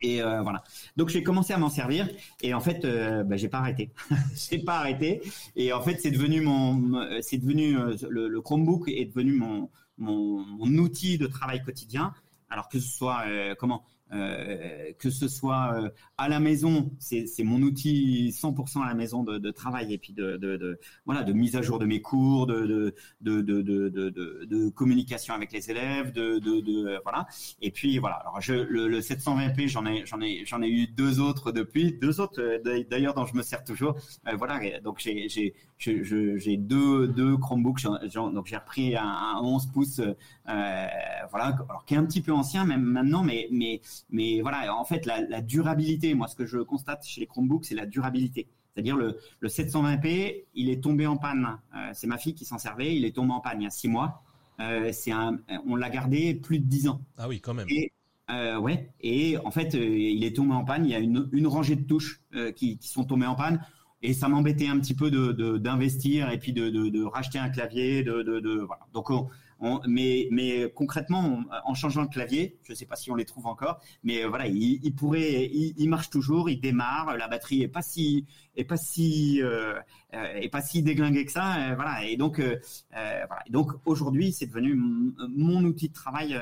[0.02, 0.62] Et euh, voilà.
[0.96, 2.08] Donc j'ai commencé à m'en servir
[2.42, 2.86] et en fait,
[3.24, 3.90] bah, j'ai pas arrêté.
[4.50, 5.22] j'ai pas arrêté.
[5.56, 7.76] Et en fait, c'est devenu mon, c'est devenu
[8.08, 12.12] le, Chromebook est devenu mon, mon, mon outil de travail quotidien.
[12.50, 13.24] Alors que ce soit
[13.58, 15.88] comment euh, que ce soit euh,
[16.18, 20.36] à la maison, c'est mon outil 100% à la maison de, travail et puis de,
[20.36, 25.70] de, voilà de mise à jour de mes cours, de de, de, communication avec les
[25.70, 27.26] élèves, de, voilà.
[27.62, 28.16] Et puis voilà.
[28.16, 32.20] Alors je, le, 720p, j'en ai j'en ai j'en ai eu deux autres depuis, deux
[32.20, 33.96] autres euh, d'ailleurs dont je me sers toujours.
[34.36, 34.80] voilà.
[34.80, 37.82] Donc j'ai j'ai deux deux Chromebooks.
[37.82, 40.00] donc j'ai repris un, 11 pouces,
[40.46, 44.84] voilà, alors qui est un petit peu ancien même maintenant, mais mais mais voilà, en
[44.84, 48.48] fait, la, durabilité, moi, ce que je constate chez les Chromebooks, c'est la durabilité.
[48.74, 51.58] C'est-à-dire le, le 720p, il est tombé en panne.
[51.76, 52.96] Euh, c'est ma fille qui s'en servait.
[52.96, 54.22] Il est tombé en panne il y a six mois.
[54.60, 57.00] Euh, c'est un, on l'a gardé plus de dix ans.
[57.16, 57.66] Ah oui, quand même.
[57.68, 57.92] Et,
[58.30, 58.90] euh, ouais.
[59.00, 60.84] Et en fait, il est tombé en panne.
[60.84, 62.20] Il y a une, une rangée de touches
[62.56, 63.60] qui, qui, sont tombées en panne.
[64.06, 68.02] Et ça m'embêtait un petit peu de, d'investir et puis de, de, racheter un clavier.
[68.02, 68.86] De, de, voilà.
[68.92, 73.14] Donc on, mais, mais concrètement, en changeant le clavier, je ne sais pas si on
[73.14, 77.68] les trouve encore, mais voilà, il, pourrait, il, marche toujours, il démarre, la batterie est
[77.68, 79.80] pas si, est pas si, euh,
[80.12, 82.04] euh est pas si déglinguée que ça, euh, voilà.
[82.04, 82.40] Et donc,
[82.90, 83.42] voilà.
[83.48, 86.38] donc aujourd'hui, c'est devenu mon, outil de travail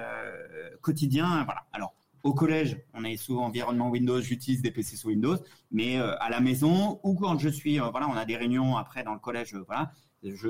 [0.80, 1.64] quotidien, voilà.
[1.72, 1.94] Alors.
[2.22, 5.36] Au collège, on est sous environnement Windows, j'utilise des PC sous Windows,
[5.70, 9.14] mais à la maison ou quand je suis, voilà, on a des réunions après dans
[9.14, 9.92] le collège, voilà,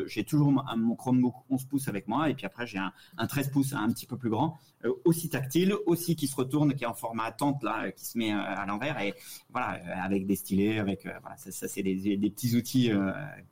[0.07, 3.51] j'ai toujours mon Chromebook 11 pouces avec moi et puis après j'ai un, un, 13
[3.51, 6.87] pouces un petit peu plus grand, euh, aussi tactile, aussi qui se retourne, qui est
[6.87, 9.15] en format attente là, qui se met euh, à l'envers et
[9.51, 12.91] voilà euh, avec des stylets, avec voilà ça, ça c'est des, des, petits outils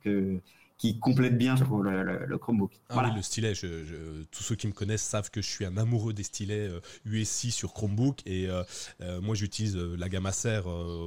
[0.01, 0.41] que
[0.81, 2.71] qui complète bien, je trouve, le, Chromebook.
[2.89, 3.53] Ah oui, le stylet.
[3.53, 6.71] Je, tous ceux qui me connaissent savent que je suis un amoureux des stylets
[7.05, 8.21] USI euh, sur Chromebook.
[8.25, 8.63] Et euh,
[9.01, 10.61] euh, moi, j'utilise la gamme Acer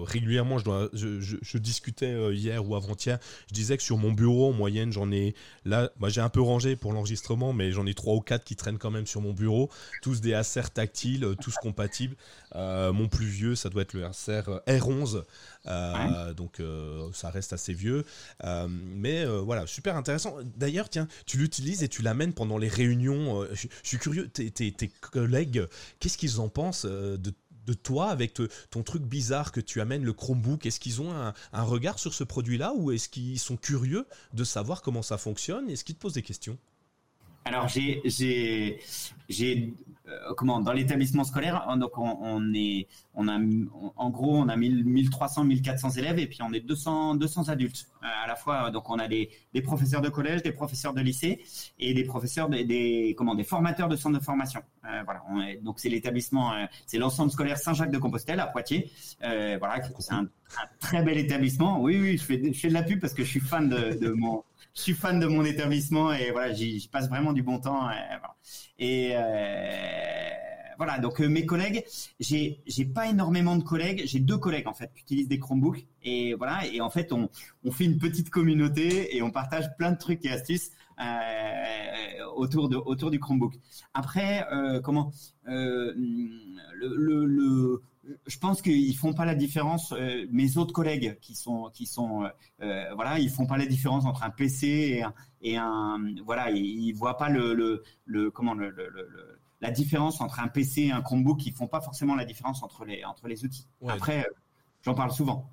[0.05, 0.59] régulièrement.
[0.59, 3.19] Je, dois, je, discutais hier ou avant-hier.
[3.49, 5.35] Je disais que sur mon bureau, en moyenne, j'en ai.
[5.65, 8.55] Là, moi, j'ai un peu rangé pour l'enregistrement, mais j'en ai trois ou quatre qui
[8.55, 9.71] traînent quand même sur mon bureau.
[10.03, 12.15] Tous des Acer tactiles, tous compatibles.
[12.55, 15.25] Mon plus vieux, ça doit être le Acer R11.
[16.35, 16.63] Donc,
[17.13, 18.05] ça reste assez vieux.
[18.79, 20.37] mais voilà, super intéressant.
[20.57, 23.43] D'ailleurs, tiens, tu l'utilises et tu l'amènes pendant les réunions.
[23.43, 25.67] Euh, je, suis curieux, tes, collègues,
[26.01, 27.33] qu'est-ce qu'ils en pensent euh, de,
[27.83, 28.39] toi avec
[28.71, 30.67] ton truc bizarre que tu amènes, le Chromebook?
[30.67, 34.83] Est-ce qu'ils ont un, regard sur ce produit-là ou est-ce qu'ils sont curieux de savoir
[34.83, 35.71] comment ça fonctionne?
[35.71, 36.59] Est-ce qu'ils te posent des questions?
[37.47, 38.79] Alors j'ai
[39.31, 39.67] euh,
[40.37, 43.39] comment dans l'établissement scolaire donc on, est on a
[43.97, 48.07] en gros on a 1300 1400 élèves et puis on est 200 200 adultes euh,
[48.25, 48.71] à la fois.
[48.71, 51.41] Donc on a des, des professeurs de collège des professeurs de lycée
[51.79, 54.61] et des professeurs des, comment des formateurs de centres de formation.
[54.85, 55.23] Euh, voilà.
[55.63, 56.53] Donc c'est l'établissement
[56.87, 58.91] c'est l'ensemble scolaire Saint-Jacques de Compostelle à Poitiers.
[59.21, 59.81] Voilà.
[59.99, 60.29] C'est un,
[60.81, 61.81] très bel établissement.
[61.81, 63.99] Oui oui je fais je fais de la pub parce que je suis fan de,
[63.99, 67.59] de mon je suis fan de mon établissement et voilà, j'y passe vraiment du bon
[67.59, 67.89] temps.
[68.79, 70.29] Et, euh,
[70.77, 71.85] voilà, donc euh, mes collègues,
[72.19, 76.35] j'ai pas énormément de collègues, j'ai deux collègues en fait qui utilisent des Chromebooks et
[76.35, 77.29] voilà et en fait on
[77.71, 83.21] fait une petite communauté et on partage plein de trucs et astuces euh, autour du
[83.21, 83.55] Chromebook.
[83.95, 85.13] Après euh, comment
[85.49, 87.83] euh, le
[88.27, 89.93] je pense qu'ils font pas la différence.
[89.93, 92.29] Euh, mes autres collègues qui sont qui sont euh,
[92.63, 96.51] euh, voilà, ils font pas la différence entre un PC et un, et un voilà,
[96.51, 98.89] ils, voient pas le, le, le comment le, le,
[99.61, 101.45] la différence entre un PC et un Chromebook.
[101.47, 103.67] Ils font pas forcément la différence entre les entre les outils.
[103.87, 104.27] Après,
[104.83, 105.51] j'en parle souvent.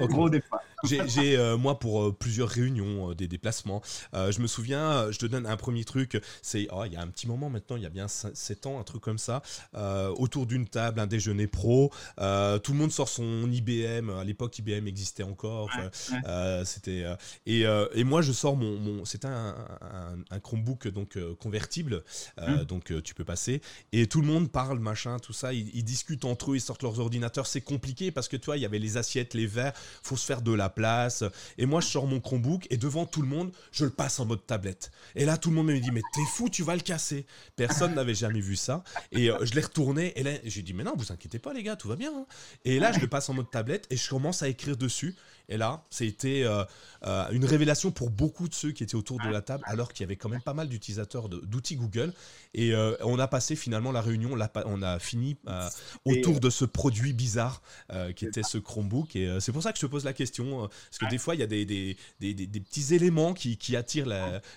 [0.00, 0.62] en gros des fois.
[0.84, 3.82] J'ai moi pour plusieurs réunions, des déplacements.
[4.12, 6.20] je me souviens, je te donne un premier truc.
[6.42, 8.80] C'est oh, il y a un petit moment maintenant, il y a bien 7 ans,
[8.80, 9.42] un truc comme ça,
[10.16, 11.90] autour d'une table, un déjeuner pro.
[12.16, 14.10] tout le monde sort son IBM.
[14.10, 15.70] À l'époque, IBM existait encore.
[16.64, 17.04] C'était
[17.46, 17.62] et,
[17.94, 19.54] et, moi je sors mon, mon c'était un,
[20.30, 22.02] un, Chromebook donc convertible,
[22.38, 22.64] mmh.
[22.64, 23.60] donc tu peux passer.
[23.92, 25.52] Et tout le monde parle machin, tout ça.
[25.52, 27.46] Ils, discutent entre eux, ils sortent leurs ordinateurs.
[27.46, 29.72] C'est compliqué parce que toi, il y avait les assiettes, les verres.
[30.02, 31.24] Faut se faire de la place.
[31.58, 34.26] Et moi, je sors mon Chromebook et devant tout le monde, je le passe en
[34.26, 34.90] mode tablette.
[35.14, 37.26] Et là, tout le monde me dit mais t'es fou, tu vas le casser.
[37.56, 38.82] Personne n'avait jamais vu ça.
[39.12, 41.62] Et euh, je l'ai retourné et là, j'ai dit mais non, vous inquiétez pas les
[41.62, 42.12] gars, tout va bien.
[42.14, 42.26] Hein.
[42.64, 45.14] Et là, je le passe en mode tablette et je commence à écrire dessus.
[45.50, 46.64] Et là, c'était euh,
[47.04, 50.04] euh, une révélation pour beaucoup de ceux qui étaient autour de la table, alors qu'il
[50.04, 52.14] y avait quand même pas mal d'utilisateurs d'outils Google.
[52.54, 55.36] Et euh, on a passé finalement la réunion, on a fini
[56.04, 57.62] autour de ce produit bizarre
[58.14, 59.16] qui était ce Chromebook.
[59.16, 61.40] Et c'est pour ça que je te pose la question, parce que des fois, il
[61.40, 64.08] y a des, des, des, petits éléments qui, qui attirent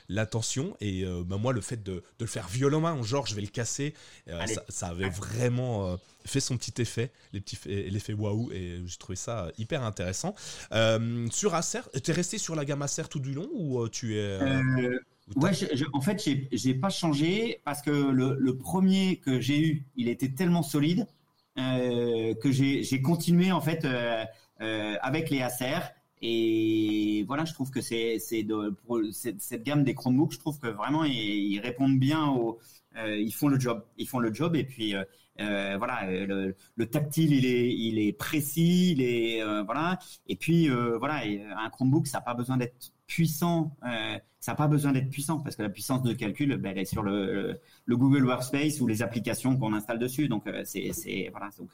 [0.10, 0.78] l'attention.
[0.80, 3.96] et ben moi, le fait de, le faire violemment, genre je vais le casser,
[4.28, 9.84] ça, ça, avait vraiment fait son petit effet, l'effet waouh, et j'ai trouvé ça hyper
[9.84, 10.36] intéressant.
[10.72, 13.90] Euh, sur Acer, tu es resté sur la gamme Acer tout du long ou euh,
[13.90, 14.22] tu es.
[14.42, 15.00] Euh,
[15.36, 15.52] ouais,
[15.94, 20.64] en fait, j'ai pas changé parce que le, premier que j'ai eu, il était tellement
[20.64, 21.08] solide
[21.56, 23.88] que j'ai continué en fait
[24.60, 25.80] avec les Acer.
[26.26, 31.60] Et voilà, je trouve que c'est cette gamme des Chromebooks, je trouve que vraiment ils,
[31.60, 32.60] répondent bien aux,
[32.96, 34.96] ils font le job, ils font le job et puis
[35.40, 39.98] euh, voilà, euh, le, tactile il est, il est précis, il euh, voilà.
[40.28, 41.24] Et puis voilà,
[41.58, 43.76] un Chromebook ça n'a pas besoin d'être puissant.
[44.44, 46.84] Ça n'a pas besoin d'être puissant parce que la puissance de calcul, ben, elle est
[46.84, 50.28] sur le, le, Google Workspace ou les applications qu'on installe dessus.
[50.28, 51.50] Donc c'est voilà.
[51.58, 51.70] Donc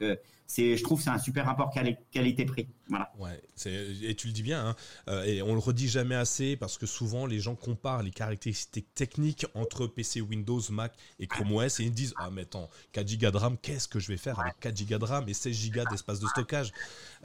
[0.45, 1.73] c'est, je trouve, c'est un super rapport
[2.12, 2.67] qualité-prix.
[2.88, 3.12] Voilà.
[3.17, 3.41] Ouais.
[3.65, 4.75] Et tu le dis bien.
[5.08, 8.93] Hein, et on le redit jamais assez parce que souvent les gens comparent les caractéristiques
[8.93, 13.17] techniques entre PC Windows, Mac et Chrome OS et ils disent ah mais attends 4
[13.17, 15.71] Go de RAM qu'est-ce que je vais faire avec 4 Go de RAM et 16
[15.71, 16.71] Go d'espace de stockage?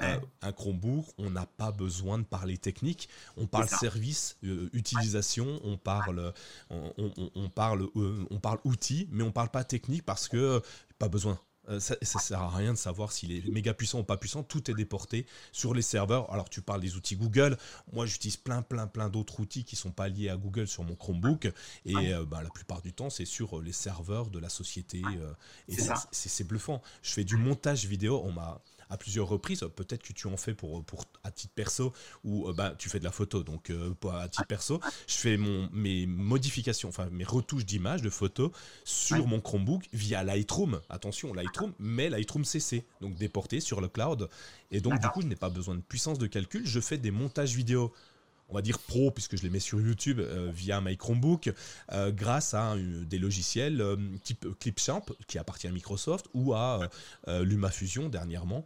[0.00, 4.70] Euh, Un Chromebook, on n'a pas besoin de parler technique, on parle service, euh,
[5.36, 6.32] utilisation, on parle,
[6.70, 10.60] on, parle, euh, on parle outils, mais on parle pas technique parce que
[10.98, 11.38] pas besoin.
[11.68, 14.42] Euh, ça, ça sert à rien de savoir s'il est méga puissant ou pas puissant.
[14.42, 16.30] Tout est déporté sur les serveurs.
[16.32, 17.56] Alors tu parles des outils Google.
[17.92, 20.94] Moi j'utilise plein plein plein d'autres outils qui sont pas liés à Google sur mon
[20.94, 21.50] Chromebook.
[21.84, 25.02] Et euh, bah, la plupart du temps c'est sur euh, les serveurs de la société.
[25.68, 25.76] et
[26.12, 26.82] c'est bluffant.
[27.02, 28.22] Je fais du montage vidéo.
[28.24, 28.60] On m'a
[28.94, 29.60] à plusieurs reprises.
[29.76, 31.92] Peut-être que tu en fais pour, pour à titre perso
[32.24, 33.42] ou bah, tu fais de la photo.
[33.42, 33.72] Donc
[34.10, 38.50] à titre perso, je fais mon, mes modifications, enfin mes retouches d'image, de photos
[38.84, 40.80] sur mon Chromebook via Lightroom.
[40.88, 44.28] Attention, Lightroom mais Lightroom CC, donc déporté sur le cloud.
[44.70, 46.66] Et donc, du coup, je n'ai pas besoin de puissance de calcul.
[46.66, 47.92] Je fais des montages vidéo
[48.48, 51.52] on va dire pro, puisque je les mets sur YouTube euh, via My Chromebook,
[51.92, 56.88] euh, grâce à des logiciels euh, type Clipchamp, qui appartient à Microsoft, ou à
[57.26, 58.64] LumaFusion dernièrement,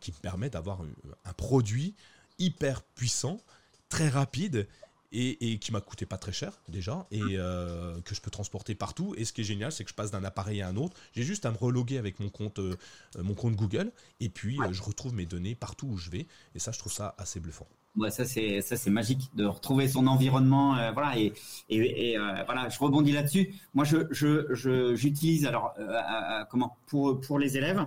[0.00, 0.80] qui me permet d'avoir
[1.24, 1.94] un, produit
[2.38, 3.40] hyper puissant,
[3.88, 4.66] très rapide
[5.12, 9.14] et, qui m'a coûté pas très cher déjà et euh, que je peux transporter partout.
[9.16, 10.96] Et ce qui est génial, c'est que je passe d'un appareil à un autre.
[11.12, 12.76] J'ai juste à me reloguer avec mon compte, euh,
[13.18, 16.26] mon compte Google et puis euh, je retrouve mes données partout où je vais.
[16.54, 17.66] Et ça, je trouve ça assez bluffant.
[17.96, 21.32] Ouais, ça c'est ça c'est magique de retrouver son environnement, voilà et
[21.68, 23.52] et, voilà, je rebondis là-dessus.
[23.74, 25.74] Moi, je je j'utilise alors
[26.50, 26.76] comment?
[26.86, 27.84] Pour pour les élèves.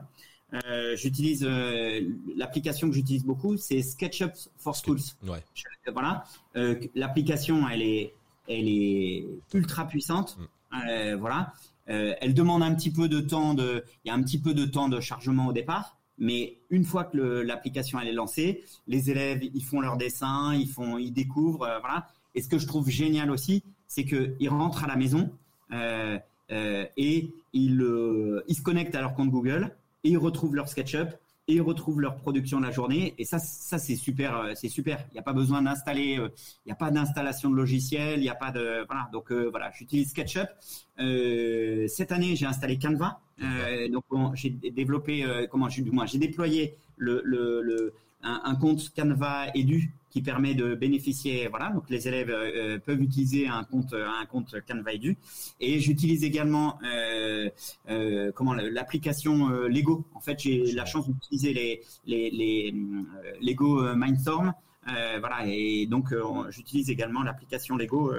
[0.54, 2.02] Euh, j'utilise euh,
[2.36, 5.00] l'application que j'utilise beaucoup, c'est SketchUp for Schools.
[5.28, 5.44] Ouais.
[5.92, 8.14] voilà, euh, l'application elle est
[8.48, 10.38] elle est ultra puissante.
[10.72, 11.16] Mm.
[11.16, 11.54] voilà,
[11.86, 14.66] elle demande un petit peu de temps de, il y a un petit peu de
[14.66, 19.44] temps de chargement au départ, mais une fois que l'application elle est lancée, les élèves
[19.44, 22.08] ils font leurs dessins, ils font, ils découvrent, voilà.
[22.36, 25.32] Et ce que je trouve génial aussi, c'est que ils rentrent à la maison
[25.72, 31.10] et ils ils se connectent à leur compte Google et ils retrouvent leur SketchUp
[31.48, 33.16] et ils retrouvent leur production de la journée.
[33.18, 35.06] Et ça, ça c'est super, euh, c'est super.
[35.12, 36.30] Il n'y a pas besoin d'installer, euh,
[36.66, 39.10] il n'y a pas d'installation de logiciel, il n'y a pas de, voilà.
[39.12, 40.48] Donc euh, voilà, j'utilise SketchUp.
[40.98, 43.20] cette année, j'ai installé Canva.
[43.92, 49.48] donc j'ai développé, comment, du moins, j'ai déployé le, le, le un, un, compte Canva
[49.56, 51.48] Edu qui permet de bénéficier.
[51.48, 55.18] Voilà, donc les élèves euh, peuvent utiliser un compte un compte Canva Edu.
[55.60, 57.50] Et j'utilise également euh,
[57.90, 60.06] euh, comment l'application Lego.
[60.14, 62.76] En fait, j'ai la chance d'utiliser les les, les
[63.42, 64.54] Lego Mindstorm.
[64.86, 66.14] voilà, et donc
[66.50, 68.12] j'utilise également l'application Lego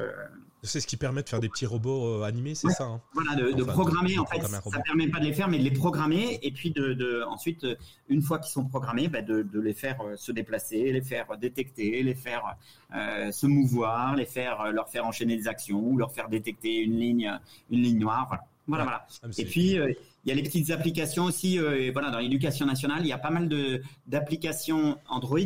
[0.64, 3.62] C'est ce qui permet de faire des petits robots animés, c'est ça hein Voilà, de,
[3.62, 6.70] programmer, en fait, ça permet pas de les faire, mais de les programmer, et puis
[6.70, 7.66] de, ensuite,
[8.08, 12.14] une fois qu'ils sont programmés, bah, de, les faire se déplacer, les faire détecter, les
[12.14, 12.56] faire
[12.92, 17.38] se mouvoir, les faire, leur faire enchaîner des actions, ou leur faire détecter une ligne,
[17.70, 18.44] une ligne noire, voilà.
[18.66, 19.06] Voilà, voilà.
[19.22, 19.92] Ah, et puis, euh,
[20.24, 21.58] il y a les petites applications aussi.
[21.58, 25.38] Euh, voilà, dans l'éducation nationale, il y a pas mal de d'applications Android.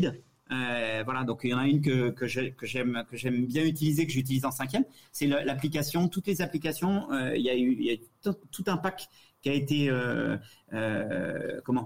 [0.50, 4.06] Euh, voilà, donc il y en a une que que j'aime que j'aime bien utiliser,
[4.06, 4.84] que j'utilise en cinquième.
[5.12, 6.08] C'est l'application.
[6.08, 9.08] Toutes les applications, il y a eu, tout, un pack
[9.42, 9.90] qui a été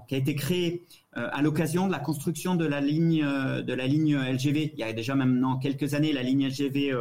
[0.09, 4.73] été créé à l'occasion de la construction de la ligne de la ligne LGV.
[4.73, 6.93] Il y a déjà maintenant quelques années la ligne LGV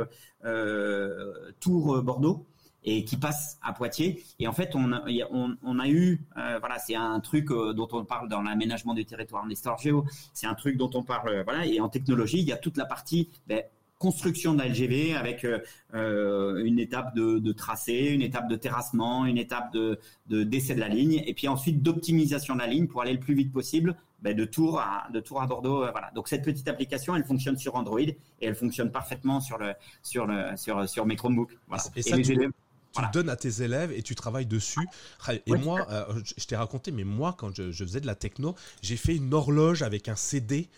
[1.61, 2.46] Tours Bordeaux
[2.85, 4.23] et qui passe à Poitiers.
[4.38, 7.88] Et en fait, on a, on, a eu, euh, voilà, c'est un truc euh, dont
[7.92, 10.05] on parle dans l'aménagement du territoire en histoire géo.
[10.33, 11.66] C'est un truc dont on parle, euh, voilà.
[11.66, 13.62] Et en technologie, il y a toute la partie ben,
[13.99, 15.47] construction de la LGV avec
[15.95, 20.88] une étape de, tracé, une étape de terrassement, une étape de, de décès de la
[20.88, 24.37] ligne, et puis ensuite d'optimisation de la ligne pour aller le plus vite possible ben,
[24.37, 25.88] de Tours à de Tours à Bordeaux.
[25.92, 26.11] voilà.
[26.16, 30.27] Donc cette petite application, elle fonctionne sur Android et elle fonctionne parfaitement sur le sur
[30.27, 31.57] le sur sur mes Chromebooks.
[31.68, 31.85] Voilà.
[31.95, 32.62] Et, ça, élèves, tu
[33.00, 34.87] le donnes à tes élèves et tu travailles dessus.
[35.46, 38.96] Et moi, euh, je t'ai raconté, mais moi, quand je, faisais de la techno, j'ai
[38.96, 40.68] fait une horloge avec un CD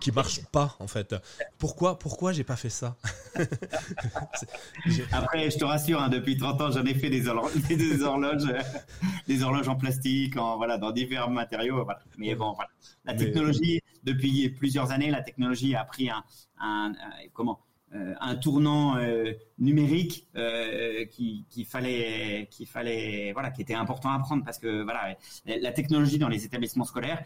[0.00, 1.14] qui marche pas en fait.
[1.58, 2.96] Pourquoi pourquoi j'ai pas fait ça?
[5.12, 8.54] Après, je te rassure, hein, depuis 30 ans, j'en ai fait des, horloges, des horloges,
[9.26, 11.86] des horloges en plastique, en voilà, dans divers matériaux.
[12.18, 12.70] Mais bon, voilà.
[13.04, 16.24] La technologie, depuis plusieurs années, la technologie a pris un,
[16.60, 16.92] un
[17.32, 17.73] comment euh,
[18.20, 24.18] un tournant euh, numérique euh, qui qu'il fallait qu'il fallait voilà qui était important à
[24.18, 27.24] prendre parce que voilà la technologie dans les établissements scolaires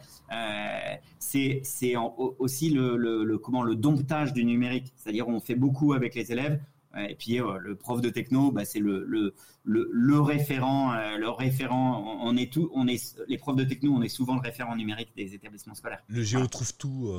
[1.18, 6.14] c'est c'est aussi le, le, comment le domptage du numérique c'est-à-dire on fait beaucoup avec
[6.14, 6.60] les élèves
[7.08, 12.18] et puis le prof de techno, bah, c'est le, le, le, référent, le référent.
[12.22, 15.10] On est tout, on est les profs de techno, on est souvent le référent numérique
[15.14, 16.02] des établissements scolaires.
[16.08, 17.12] Le géo trouve tout.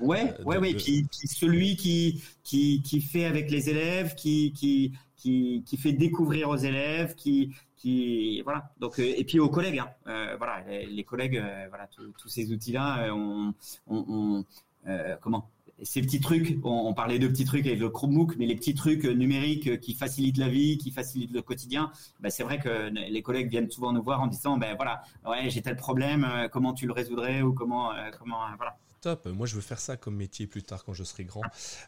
[0.00, 0.74] Ouais, ouais, ouais.
[0.74, 5.92] Puis, puis, celui qui, qui, qui fait avec les élèves, qui, qui, qui, qui fait
[5.92, 7.52] découvrir aux élèves, qui,
[7.84, 8.70] qui, voilà.
[8.80, 9.90] Donc, euh, et puis aux collègues, hein.
[10.06, 13.52] euh, voilà, les, collègues, euh, voilà, tous ces outils-là, on,
[13.86, 14.44] on,
[15.20, 15.50] comment?
[15.82, 19.04] Ces petits trucs, on, parlait de petits trucs avec le Chromebook, mais les petits trucs
[19.04, 23.50] numériques qui facilitent la vie, qui facilitent le quotidien, ben c'est vrai que les collègues
[23.50, 26.92] viennent souvent nous voir en disant, ben voilà, ouais, j'ai tel problème, comment tu le
[26.92, 28.76] résoudrais ou comment, comment, voilà.
[29.26, 31.42] Moi, je veux faire ça comme métier plus tard quand je serai grand.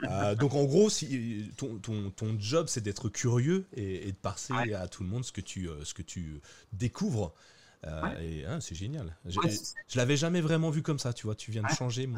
[0.05, 4.89] Euh, donc, en gros, si, ton, ton, job, c'est d'être curieux et, de passer à
[4.89, 6.41] tout le monde ce que tu, euh, ce que tu
[6.73, 7.35] découvres.
[7.87, 9.17] Euh, et hein, c'est génial.
[9.25, 9.39] Je,
[9.89, 11.35] je l'avais jamais vraiment vu comme ça, tu vois.
[11.35, 12.09] Tu viens de changer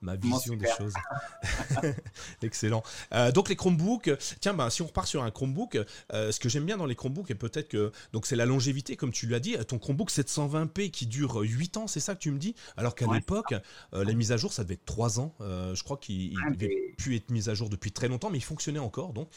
[0.00, 0.94] ma vision des choses.
[2.42, 2.82] Excellent.
[3.12, 5.78] Euh, donc les Chromebooks, tiens, bah, si on repart sur un Chromebook,
[6.12, 8.96] euh, ce que j'aime bien dans les Chromebooks, et peut-être que donc c'est la longévité,
[8.96, 9.56] comme tu l'as dit.
[9.66, 12.54] Ton Chromebook 720p qui dure 8 ans, c'est ça que tu me dis?
[12.76, 13.54] Alors qu'à l'époque,
[13.92, 15.34] les mises à jour, ça devait être 3 ans.
[15.40, 18.44] je crois qu'il ah, devait plus être mis à jour depuis très longtemps, mais il
[18.44, 19.12] fonctionnait encore.
[19.12, 19.28] Donc.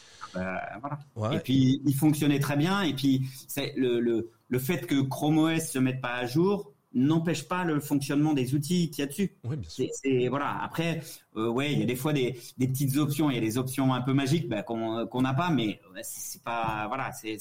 [1.14, 1.36] voilà.
[1.36, 2.82] Et puis il fonctionnait très bien.
[2.82, 6.74] Et puis c'est le, le le fait que Chrome OS se mette pas à jour
[6.94, 9.36] n'empêche pas le fonctionnement des outils qu'il y a dessus.
[9.44, 9.86] Oui, bien sûr.
[9.92, 10.62] C'est, voilà.
[10.62, 11.02] Après,
[11.36, 13.92] euh, ouais, il y a des fois des, petites options, il y a des options
[13.92, 17.36] un peu magiques bah, qu'on n'a pas, mais c'est pas voilà, c'est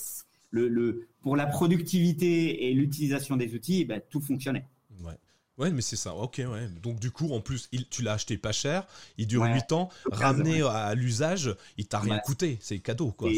[0.49, 4.65] le, le pour la productivité et l'utilisation des outils, bah, tout fonctionnait.
[5.03, 5.13] Ouais,
[5.57, 6.15] mais c'est ça.
[6.15, 6.67] Ok, ouais.
[6.81, 8.85] Donc du coup, en plus, il, tu l'as acheté pas cher,
[9.17, 13.29] il dure 8 ans, ramené à l'usage, il t'a rien coûté, c'est cadeau quoi.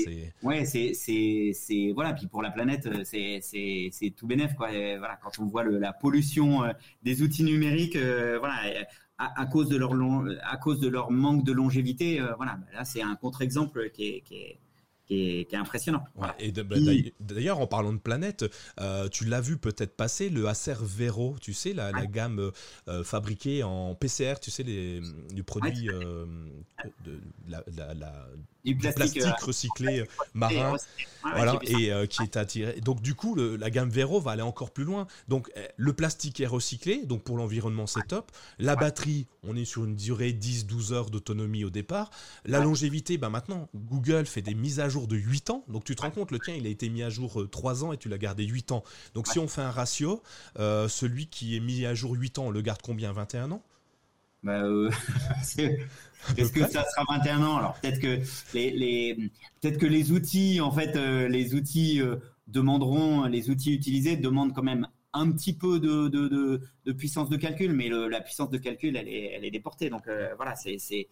[0.43, 4.69] Ouais, c'est c'est voilà, puis pour la planète, euh, c'est c'est tout bénéf quoi.
[4.69, 6.71] voilà, quand on voit le, la pollution euh,
[7.04, 8.56] des outils numériques, euh, voilà.
[9.17, 12.84] À, cause de leur long, à cause de leur manque de longévité, voilà, bah, là
[12.84, 14.60] c'est un contre-exemple qui est, qui est
[15.06, 16.04] qui est, impressionnant.
[16.39, 16.76] et bah,
[17.20, 18.46] d'ailleurs, en parlant de planète,
[18.80, 22.52] euh, tu l'as vu peut-être passer le Acer Vero, tu sais, la, gamme
[22.88, 25.02] euh, fabriquée en PCR, tu sais, les,
[25.34, 26.26] du produit euh,
[27.04, 28.28] de, la,
[28.73, 30.75] du plastique, recyclé marin,
[31.23, 32.80] voilà, et qui est attiré.
[32.82, 35.08] Donc du coup, la gamme Vero va aller encore plus loin.
[35.28, 38.32] Donc le plastique est recyclé, donc pour l'environnement c'est top.
[38.60, 42.10] La batterie, on est sur une durée 10-12 heures d'autonomie au départ.
[42.45, 45.63] La longévité, bah maintenant, Google fait des mises à jour de 8 ans.
[45.67, 47.88] Donc tu te rends compte, le tien, il a été mis à jour 3 euh,
[47.88, 48.84] ans et tu l'as gardé 8 ans.
[49.13, 50.21] Donc si on fait un ratio,
[50.60, 53.12] euh, celui qui est mis à jour 8 ans, on le garde combien?
[53.12, 53.63] 21 ans?
[54.46, 54.89] Bah, euh,
[56.38, 58.20] Est-ce que ça sera 21 ans Alors peut-être que
[58.54, 59.16] les, les
[59.62, 62.02] peut-être que les outils, en fait, les outils
[62.48, 67.38] demanderont, les outils utilisés demandent quand même un petit peu de, de, de, puissance de
[67.38, 69.91] calcul, mais la puissance de calcul, elle est, elle est déportée.
[69.91, 71.10] Donc voilà, c'est c'est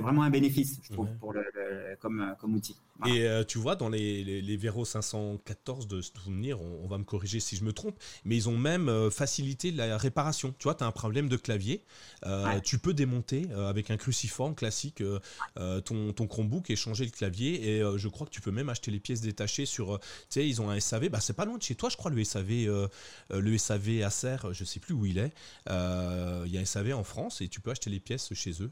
[0.00, 1.44] vraiment un bénéfice, je trouve, pour le,
[2.00, 2.76] comme, comme outil.
[3.04, 6.96] Et euh, tu vois, dans les, les, les Vero 514 de souvenir, on, on, va
[6.96, 7.94] me corriger si je me trompe,
[8.24, 10.54] mais ils ont même euh, facilité la réparation.
[10.58, 11.84] Tu vois, tu as un problème de clavier,
[12.24, 15.02] euh, tu peux démonter avec un cruciforme classique
[15.84, 17.68] ton, ton Chromebook et changer le clavier.
[17.68, 19.98] Et je crois que tu peux même acheter les pièces détachées sur.
[20.00, 22.10] tu sais, ils ont un SAV, bah, c'est pas loin de chez toi, je crois,
[22.10, 22.88] le SAV,
[23.30, 25.32] le SAV Acer, je sais plus où il est.
[25.66, 28.70] Il y a un SAV en France et tu peux acheter les pièces chez eux.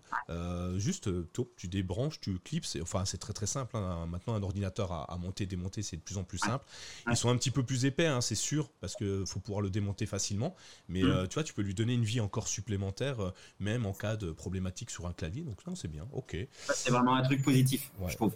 [0.77, 1.11] Juste,
[1.57, 3.77] tu débranches, tu clips, enfin, c'est très très simple.
[3.77, 6.65] Hein, maintenant un ordinateur à, monter, démonter, c'est de plus en plus simple.
[7.11, 9.71] Ils sont un petit peu plus épais, hein, c'est sûr, parce qu'il faut pouvoir le
[9.71, 10.55] démonter facilement.
[10.89, 11.11] Mais mm.
[11.11, 14.17] euh, tu vois, tu peux lui donner une vie encore supplémentaire, euh, même en cas
[14.17, 15.43] de problématique sur un clavier.
[15.43, 16.07] Donc non, c'est bien.
[16.13, 16.37] Ok.
[16.75, 18.35] C'est vraiment un truc positif, je trouve.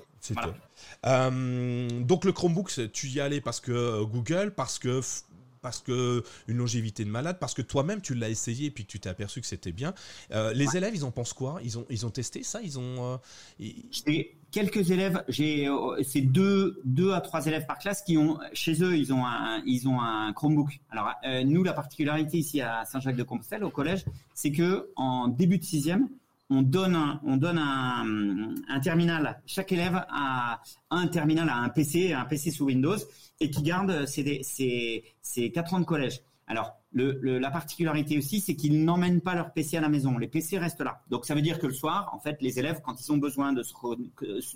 [1.06, 5.00] Euh, donc le Chromebook, tu y allais parce que Google, parce que
[5.68, 8.90] parce que une longévité de malade, parce que toi-même tu l'as essayé et puis que
[8.90, 9.92] tu t'es aperçu que c'était bien.
[10.32, 11.60] Euh, les élèves, ils en pensent quoi?
[11.62, 12.62] Ils ont ils ont testé ça?
[12.62, 13.20] Ils ont
[13.60, 15.22] euh, J'ai quelques élèves.
[15.28, 19.12] J'ai euh, c'est deux deux à trois élèves par classe qui ont chez eux ils
[19.12, 20.80] ont un ils ont un Chromebook.
[20.90, 21.12] Alors
[21.44, 26.08] nous la particularité ici à Saint-Jacques-de-Compostelle au collège, c'est que en début de sixième
[26.50, 29.38] on donne un, on donne un, un, terminal.
[29.44, 32.96] Chaque élève a un terminal, a un PC, un PC sous Windows,
[33.40, 36.22] et qui garde ses, ses, ses 4 ans de collège.
[36.48, 40.16] Alors, la particularité aussi, c'est qu'ils n'emmènent pas leur PC à la maison.
[40.16, 41.02] Les PC restent là.
[41.10, 43.52] Donc, ça veut dire que le soir, en fait, les élèves, quand ils ont besoin
[43.52, 43.74] de se,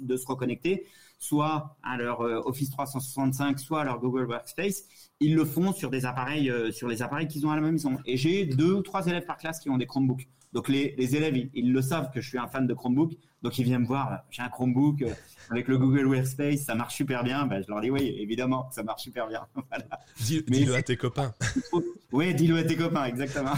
[0.00, 0.86] de se reconnecter,
[1.18, 4.84] soit à leur euh, Office 365, soit à leur Google Workspace,
[5.20, 7.98] ils le font sur des appareils, euh, sur les appareils qu'ils ont à la maison.
[8.06, 10.26] Et j'ai deux ou trois élèves par classe qui ont des Chromebooks.
[10.52, 13.58] Donc les, les élèves, ils, le savent que je suis un fan de Chromebook, donc
[13.58, 14.24] ils viennent me voir.
[14.30, 15.14] J'ai un Chromebook euh,
[15.50, 17.46] avec le Google Workspace, ça marche super bien.
[17.46, 19.46] Ben, je leur dis oui, évidemment, ça marche super bien.
[19.54, 19.86] voilà.
[20.20, 21.34] Dis-le à tes copains.
[22.12, 23.54] oui, dis-le à tes copains, exactement.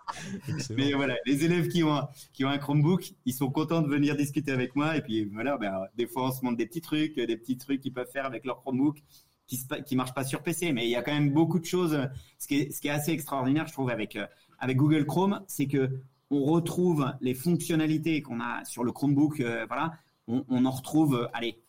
[0.76, 4.14] Mais voilà, les élèves qui ont qui ont un Chromebook, ils sont contents de venir
[4.14, 4.96] discuter avec moi.
[4.98, 7.80] Et puis voilà, ben, des fois on se montre des petits trucs, des petits trucs
[7.80, 9.02] qu'ils peuvent faire avec leur Chromebook
[9.46, 10.72] qui qui marchent pas sur PC.
[10.74, 11.98] Mais il y a quand même beaucoup de choses.
[12.38, 14.26] Ce qui est ce qui est assez extraordinaire, je trouve, avec euh,
[14.58, 15.90] avec Google Chrome, c'est que
[16.30, 19.92] on retrouve les fonctionnalités qu'on a sur le Chromebook, euh, voilà,
[20.26, 21.60] on, on, en retrouve, euh, allez,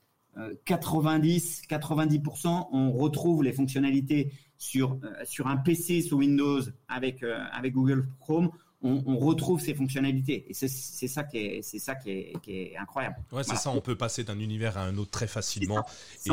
[0.65, 7.73] 90, euh, 90%, on retrouve les fonctionnalités sur sur un PC sous Windows avec avec
[7.73, 8.49] Google Chrome.
[8.81, 12.51] On, on, retrouve ces fonctionnalités et c'est ça qui est c'est ça qui est, qui
[12.53, 13.17] est incroyable.
[13.33, 13.71] Ouais, c'est ça.
[13.71, 15.83] On peut passer d'un univers à un autre très facilement.
[16.25, 16.29] Et,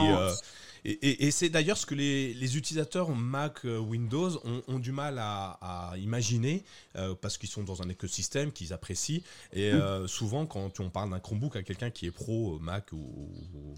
[0.89, 6.65] et, c'est d'ailleurs ce que les, utilisateurs Mac, euh, Windows ont, du mal à, imaginer
[6.95, 9.21] euh, parce qu'ils sont dans un écosystème qu'ils apprécient.
[9.53, 9.77] Et mm.
[9.77, 13.29] euh, souvent, quand on parle d'un Chromebook à quelqu'un qui est pro Mac ou,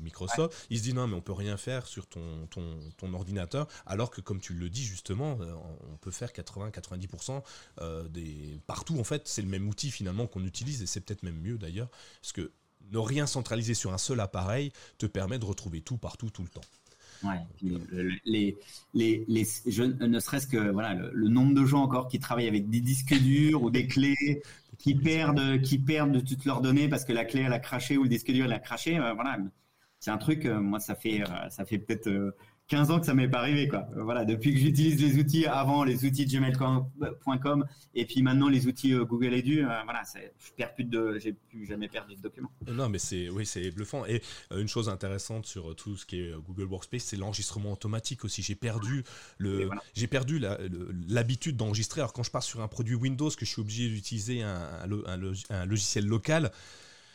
[0.03, 3.69] Microsoft, il se dit non, mais on peut rien faire sur ton, ton, ordinateur.
[3.87, 5.39] Alors que, comme tu le dis justement,
[5.91, 7.43] on peut faire 80-90%
[8.11, 8.99] des partout.
[8.99, 11.89] En fait, c'est le même outil finalement qu'on utilise et c'est peut-être même mieux d'ailleurs
[12.21, 12.53] parce que
[12.91, 16.49] ne rien centraliser sur un seul appareil te permet de retrouver tout partout tout le
[16.49, 16.63] temps.
[17.25, 17.41] Ouais.
[18.25, 18.57] les,
[18.95, 22.69] les, les, je, ne serait-ce que voilà le, nombre de gens encore qui travaillent avec
[22.71, 24.43] des disques durs ou des clés
[24.79, 27.97] qui perdent qui perdent de toutes leurs données parce que la clé elle a craché
[27.97, 28.99] ou le disque dur elle a craché.
[28.99, 29.39] Euh, voilà,
[29.99, 30.47] c'est un truc.
[30.47, 32.37] Euh, moi, ça fait euh, ça fait peut-être
[32.69, 33.89] 15 ans que ça m'est pas arrivé quoi.
[33.97, 38.67] Voilà, depuis que j'utilise les outils avant les outils de gmail.com et puis maintenant les
[38.67, 42.21] outils euh, Google Edu, euh, voilà, je perds plus de j'ai plus jamais perdu de
[42.21, 42.53] documents.
[42.67, 46.21] Non, mais c'est oui, c'est bluffant et euh, une chose intéressante sur tout ce qui
[46.21, 48.43] est Google Workspace, c'est l'enregistrement automatique aussi.
[48.43, 49.03] J'ai perdu
[49.39, 50.41] le j'ai perdu
[51.09, 54.43] l'habitude d'enregistrer alors quand je pars sur un produit Windows que je suis obligé d'utiliser
[54.43, 54.69] un,
[55.51, 56.51] un logiciel local,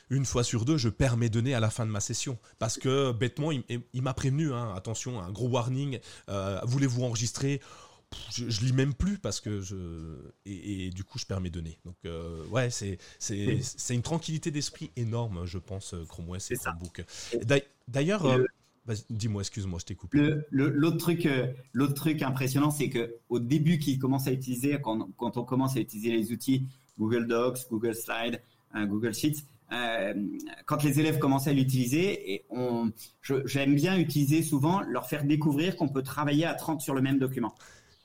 [0.09, 2.37] une fois sur deux, je perds mes données à la fin de ma session.
[2.59, 5.99] Parce que bêtement, il, m'a prévenu, hein, attention, un gros warning,
[6.29, 7.61] euh, voulez-vous enregistrer?
[8.31, 9.75] Je, je, lis même plus parce que je
[10.45, 11.79] et, du coup je perds mes données.
[11.83, 16.55] Donc euh, ouais, c'est c'est c'est une tranquillité d'esprit énorme, je pense, Chrome OS et
[16.57, 17.03] Chromebook.
[17.87, 18.45] D'ailleurs, euh,
[19.09, 20.35] dis-moi, excuse-moi, je t'ai coupé.
[20.51, 21.27] L'autre truc,
[21.71, 25.75] l'autre truc impressionnant, c'est que au début qu'ils commencent à utiliser, quand, quand on commence
[25.75, 26.67] à utiliser les outils
[26.99, 28.43] Google Docs, Google Slides,
[28.75, 30.14] Google Sheets, euh,
[30.66, 32.91] quand les élèves commençaient à l'utiliser, et on,
[33.45, 37.20] j'aime bien utiliser souvent leur faire découvrir qu'on peut travailler à 30 sur le même
[37.20, 37.55] document.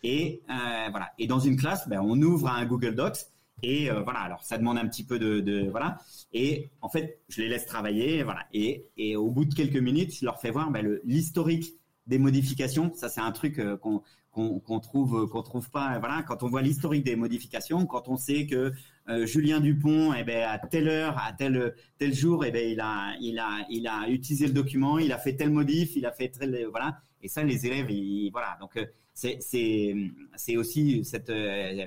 [0.03, 1.11] Et euh, voilà.
[1.19, 3.27] Et dans une classe, ben, on ouvre un Google Docs
[3.63, 4.21] et euh, voilà.
[4.21, 5.99] Alors ça demande un petit peu de, voilà.
[6.33, 8.47] Et en fait, je les laisse travailler, voilà.
[8.53, 11.75] Et, et au bout de quelques minutes, je leur fais voir ben, l'historique
[12.07, 12.93] des modifications.
[12.95, 14.03] Ça, c'est un truc qu'on
[14.61, 15.99] qu'on trouve qu'on trouve pas.
[15.99, 18.73] Voilà, quand on voit l'historique des modifications, quand on sait que
[19.25, 23.15] Julien Dupont, eh ben, à telle heure, à tel tel jour, eh ben, il a
[23.21, 26.29] il a il a utilisé le document, il a fait tel modif, il a fait
[26.29, 27.01] tel voilà.
[27.23, 27.89] Et ça, les élèves,
[28.33, 28.57] voilà.
[28.61, 28.79] Donc
[29.15, 29.95] c'est c'est
[30.37, 31.33] c'est aussi cette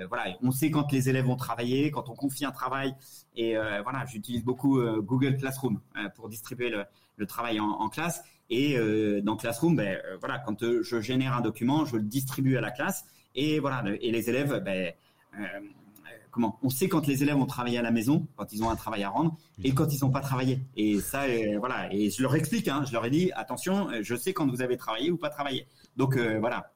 [0.09, 0.37] voilà.
[0.41, 2.93] On sait quand les élèves ont travaillé, quand on confie un travail.
[3.35, 5.79] Et voilà, j'utilise beaucoup Google Classroom
[6.15, 8.23] pour distribuer le, travail en classe.
[8.51, 12.03] Et euh, dans Classroom, ben, euh, voilà, quand euh, je génère un document, je le
[12.03, 13.05] distribue à la classe.
[13.33, 14.91] Et voilà, et les élèves, ben,
[16.31, 18.75] comment On sait quand les élèves ont travaillé à la maison, quand ils ont un
[18.75, 20.59] travail à rendre, et quand ils n'ont pas travaillé.
[20.75, 21.21] Et ça,
[21.59, 21.93] voilà.
[21.93, 24.75] Et je leur explique, hein, je leur ai dit, attention, je sais quand vous avez
[24.75, 25.65] travaillé ou pas travaillé.
[25.95, 26.73] Donc voilà,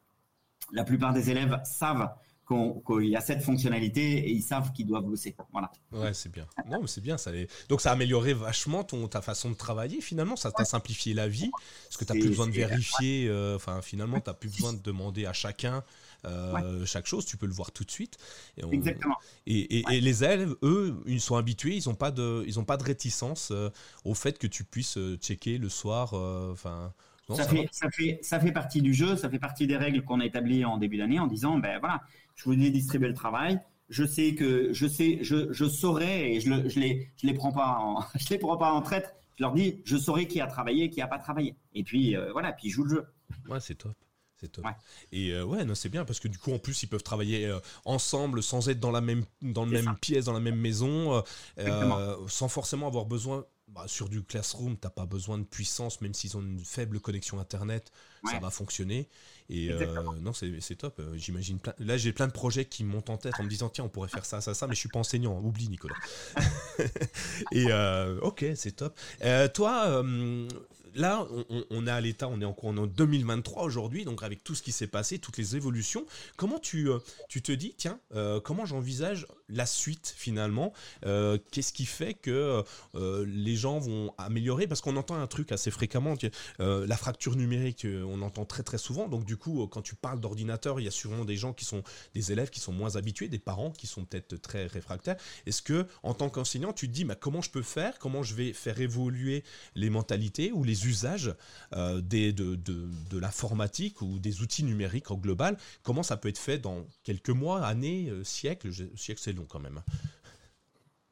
[0.71, 2.09] la plupart des élèves savent
[2.47, 5.35] qu'il y a cette fonctionnalité et ils savent qu'ils doivent bosser.
[5.51, 5.71] Voilà.
[5.91, 6.45] Ouais, c'est bien.
[6.69, 7.17] Non, mais c'est bien.
[7.17, 7.31] Ça
[7.69, 10.35] Donc, ça a amélioré vachement ton, ta façon de travailler finalement.
[10.35, 11.49] Ça t'a simplifié la vie
[11.83, 13.27] parce que tu n'as plus besoin de vérifier.
[13.27, 15.83] Euh, enfin, finalement, tu n'as plus besoin de demander à chacun
[16.25, 17.25] euh, chaque chose.
[17.25, 18.17] Tu peux le voir tout de suite.
[18.57, 19.17] Et Exactement.
[19.47, 21.75] Et, et, les élèves, eux, ils sont habitués.
[21.75, 23.69] Ils n'ont pas, de, ils ont pas de réticence euh,
[24.03, 26.13] au fait que tu puisses checker le soir.
[26.13, 26.93] Enfin
[27.33, 30.19] ça, fait, ça, fait, ça fait partie du jeu, ça fait partie des règles qu'on
[30.19, 32.01] a établies en début d'année en disant, ben voilà,
[32.35, 33.59] je vous ai distribué le travail,
[33.89, 37.33] je sais que je sais, je, je saurai et je, le, je les, je les
[37.33, 39.11] prends pas en, je les prends pas en traître.
[39.37, 41.55] Je leur dis, je saurai qui a travaillé, qui a pas travaillé.
[41.73, 43.05] Et puis euh, voilà, puis ils jouent le jeu.
[43.49, 43.93] Ouais, c'est top.
[44.37, 44.65] C'est top.
[45.11, 47.45] Et euh, ouais, non, c'est bien parce que du coup, en plus, ils peuvent travailler
[47.45, 51.23] euh, ensemble sans être dans la même, dans même pièce, dans la même maison,
[52.27, 56.37] sans forcément avoir besoin bah, sur du classroom, t'as pas besoin de puissance, même s'ils
[56.37, 57.91] ont une faible connexion internet,
[58.23, 59.09] ça va fonctionner.
[59.49, 59.85] Et euh,
[60.21, 60.99] non, c'est top.
[60.99, 63.83] Euh, j'imagine Là, j'ai plein de projets qui montent en tête en me disant tiens,
[63.83, 65.39] on pourrait faire ça, ça, ça, mais je suis pas enseignant.
[65.39, 65.95] Oublie, Nicolas.
[67.51, 68.99] et euh, ok, c'est top.
[69.53, 70.03] toi,
[70.93, 71.27] là,
[71.69, 74.71] on, est à l'état, on est en, en 2023 aujourd'hui, donc avec tout ce qui
[74.71, 76.05] s'est passé, toutes les évolutions,
[76.37, 76.89] comment tu,
[77.29, 77.99] tu te dis, tiens,
[78.43, 80.73] comment j'envisage la suite finalement.
[81.05, 84.67] Euh, Qu'est-ce qui fait que les gens vont améliorer?
[84.67, 86.15] Parce qu'on entend un truc assez fréquemment,
[86.59, 89.07] la fracture numérique, on entend très très souvent.
[89.07, 91.83] Donc du coup, quand tu parles d'ordinateur, il y a sûrement des gens qui sont
[92.13, 95.17] des élèves qui sont moins habitués, des parents qui sont peut-être très réfractaires.
[95.45, 97.99] Est-ce que, en tant qu'enseignant, tu te dis, bah, comment je peux faire?
[97.99, 99.43] Comment je vais faire évoluer
[99.75, 101.33] les mentalités ou les usage
[101.73, 106.37] euh, des, de, de, l'informatique ou des outils numériques en global, comment ça peut être
[106.37, 108.71] fait dans quelques mois, années, euh, siècles?
[108.95, 109.81] Siècle, c'est long quand même.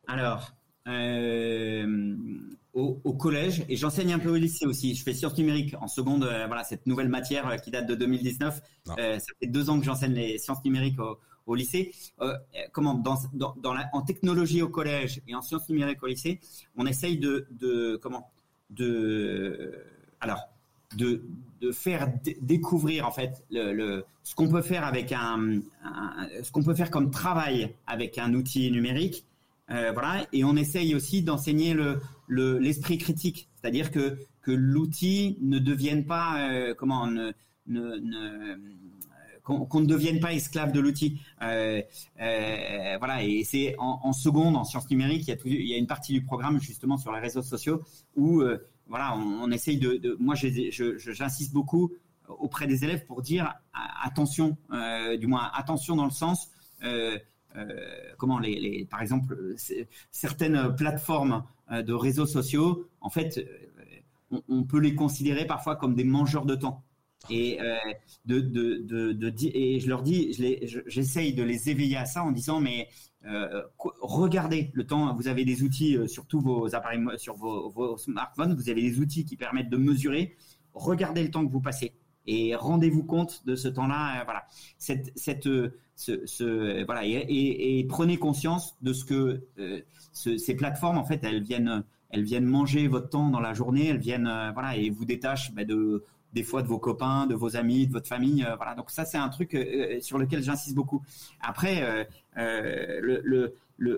[0.08, 0.54] Alors,
[0.88, 2.16] euh,
[2.74, 6.24] au, collège, et j'enseigne un peu au lycée aussi, je fais sciences numériques en seconde,
[6.24, 8.62] voilà, cette nouvelle matière qui date de 2019.
[8.86, 8.96] ça
[9.40, 10.98] fait deux ans que j'enseigne les sciences numériques
[11.46, 11.94] au, lycée.
[12.72, 16.40] comment dans, dans, dans la, en technologie au collège et en sciences numériques au lycée,
[16.76, 18.32] on essaye de, de comment
[18.70, 19.86] de
[20.20, 20.53] alors
[20.96, 21.24] de,
[21.62, 25.62] de faire découvrir en fait le, ce qu'on peut faire avec un,
[26.44, 29.26] ce qu'on peut faire comme travail avec un outil numérique
[29.72, 30.26] euh, voilà.
[30.34, 33.50] Et on essaye aussi d'enseigner le l'esprit critique.
[33.56, 37.32] C'est-à-dire que que l'outil ne devienne pas euh, comment ne,
[37.68, 38.58] ne,
[39.44, 41.22] qu'on ne devienne pas esclave de l'outil.
[41.42, 41.82] Euh,
[42.18, 45.88] voilà, et c'est en, seconde, en sciences numériques, il y, a il y a une
[45.88, 47.82] partie du programme justement sur les réseaux sociaux
[48.16, 48.44] où
[48.88, 51.92] voilà, on, essaye de, moi, j'insiste beaucoup
[52.28, 53.54] auprès des élèves pour dire
[54.04, 56.50] attention, euh, du moins attention dans le sens,
[56.84, 57.18] euh,
[57.56, 57.66] euh,
[58.18, 59.56] comment les, par exemple,
[60.12, 63.46] certaines plateformes de réseaux sociaux, en fait,
[64.50, 66.84] on, peut les considérer parfois comme des mangeurs de temps.
[67.30, 67.58] Et
[68.26, 70.34] de, de, et je leur dis,
[70.88, 72.90] j'essaye de les éveiller à ça en disant mais
[73.26, 73.64] euh,
[74.02, 75.16] regardez le temps.
[75.16, 78.56] Vous avez des outils euh, sur tous vos appareils, sur vos, smartphones.
[78.56, 80.36] Vous avez des outils qui permettent de mesurer.
[80.74, 81.94] Regardez le temps que vous passez
[82.26, 84.22] et rendez-vous compte de ce temps-là.
[84.22, 84.46] Euh, voilà,
[84.78, 85.48] cette, cette,
[85.96, 89.48] ce, voilà, et, prenez conscience de ce que
[90.14, 93.88] ces plateformes, en fait, elles viennent, elles viennent manger votre temps dans la journée.
[93.88, 96.04] Elles viennent, voilà, et vous détachent bah, de
[96.34, 98.44] des fois de vos copains, de vos amis, de votre famille.
[98.44, 98.76] Euh, voilà.
[98.76, 101.04] Donc ça, c'est un truc euh, euh, sur lequel j'insiste beaucoup.
[101.40, 103.56] Après, le,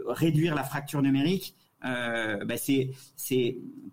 [0.08, 2.92] réduire la fracture numérique, bah, c'est,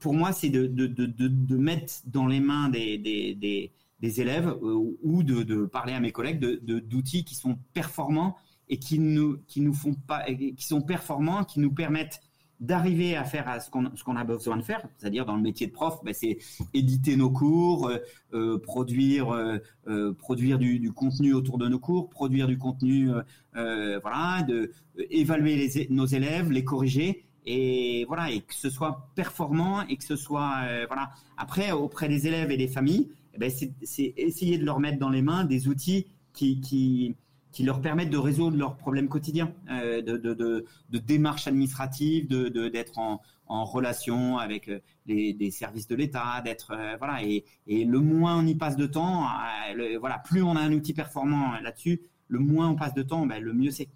[0.00, 3.70] pour moi, c'est de, mettre dans les mains des
[4.02, 8.36] élèves ou de, de parler à mes collègues de, d'outils qui sont performants
[8.68, 12.22] et qui nous, qui nous font pas, qui sont performants, qui nous permettent
[12.62, 15.66] d'arriver à faire ce qu'on ce qu'on a besoin de faire, c'est-à-dire dans le métier
[15.66, 16.38] de prof, ben, c'est
[16.72, 17.98] éditer nos cours, euh,
[18.34, 23.10] euh, produire euh, produire du, contenu autour de nos cours, produire du contenu
[23.52, 24.70] voilà, de
[25.10, 30.14] évaluer nos élèves, les corriger et voilà et que ce soit performant et que ce
[30.14, 31.10] soit voilà.
[31.36, 35.10] Après auprès des élèves et des familles eh ben, c'est essayer de leur mettre dans
[35.10, 37.16] les mains des outils qui,
[37.52, 42.26] qui leur permettent de résoudre leurs problèmes quotidiens, euh, de, de, de, de, démarches administratives,
[42.26, 47.22] de d'être en, en, relation avec euh, les, des services de l'État, d'être euh, voilà
[47.22, 49.26] et, et, le moins on y passe de temps,
[49.74, 53.26] le, voilà, plus on a un outil performant là-dessus, le moins on passe de temps,
[53.26, 53.88] ben, le mieux c'est.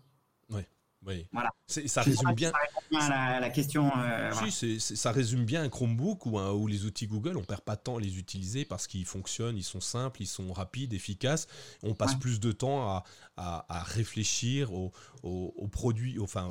[1.06, 1.26] Oui.
[1.32, 1.50] Voilà.
[1.66, 2.52] Ça résume bien.
[2.90, 3.90] Ça la, question.
[3.96, 4.30] Euh,
[4.78, 7.36] ça résume bien un Chromebook ou, ou les outils Google.
[7.36, 10.26] On perd pas de temps à les utiliser parce qu'ils fonctionnent, ils sont simples, ils
[10.26, 11.46] sont rapides, efficaces.
[11.82, 13.04] On passe plus de temps à,
[13.36, 14.92] à, réfléchir au,
[15.22, 16.50] au, produit, enfin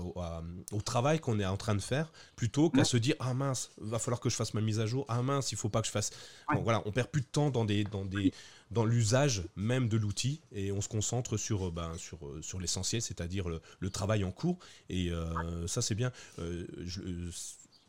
[0.72, 4.00] au, travail qu'on est en train de faire, plutôt qu'à se dire ah mince, va
[4.00, 5.06] falloir que je fasse ma mise à jour.
[5.08, 6.12] Ah mince, il faut pas que je fasse.
[6.54, 8.34] Bon, voilà, on perd plus de temps dans des dans des
[8.72, 12.60] dans l'usage même de l'outil et on se concentre sur, euh, ben, sur, euh, sur
[12.60, 14.58] l'essentiel, c'est-à-dire le, travail en cours.
[14.90, 16.12] Et euh, ça, c'est bien.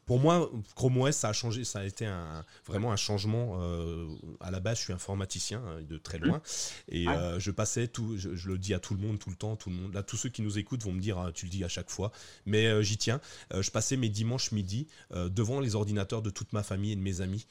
[0.07, 3.59] Pour moi, Chrome OS, ça a changé, ça a été un, vraiment un changement.
[3.61, 4.07] Euh,
[4.39, 6.41] à la base, je suis informaticien hein, de très loin,
[6.89, 9.57] et euh, je passais tout, je, le dis à tout le monde, tout le temps,
[9.57, 9.93] tout le monde.
[9.93, 11.91] Là, tous ceux qui nous écoutent vont me dire, ah, tu le dis à chaque
[11.91, 12.13] fois,
[12.47, 13.21] mais euh, j'y tiens.
[13.53, 17.21] je passais mes dimanches midi devant les ordinateurs de toute ma famille et de mes
[17.21, 17.49] amis,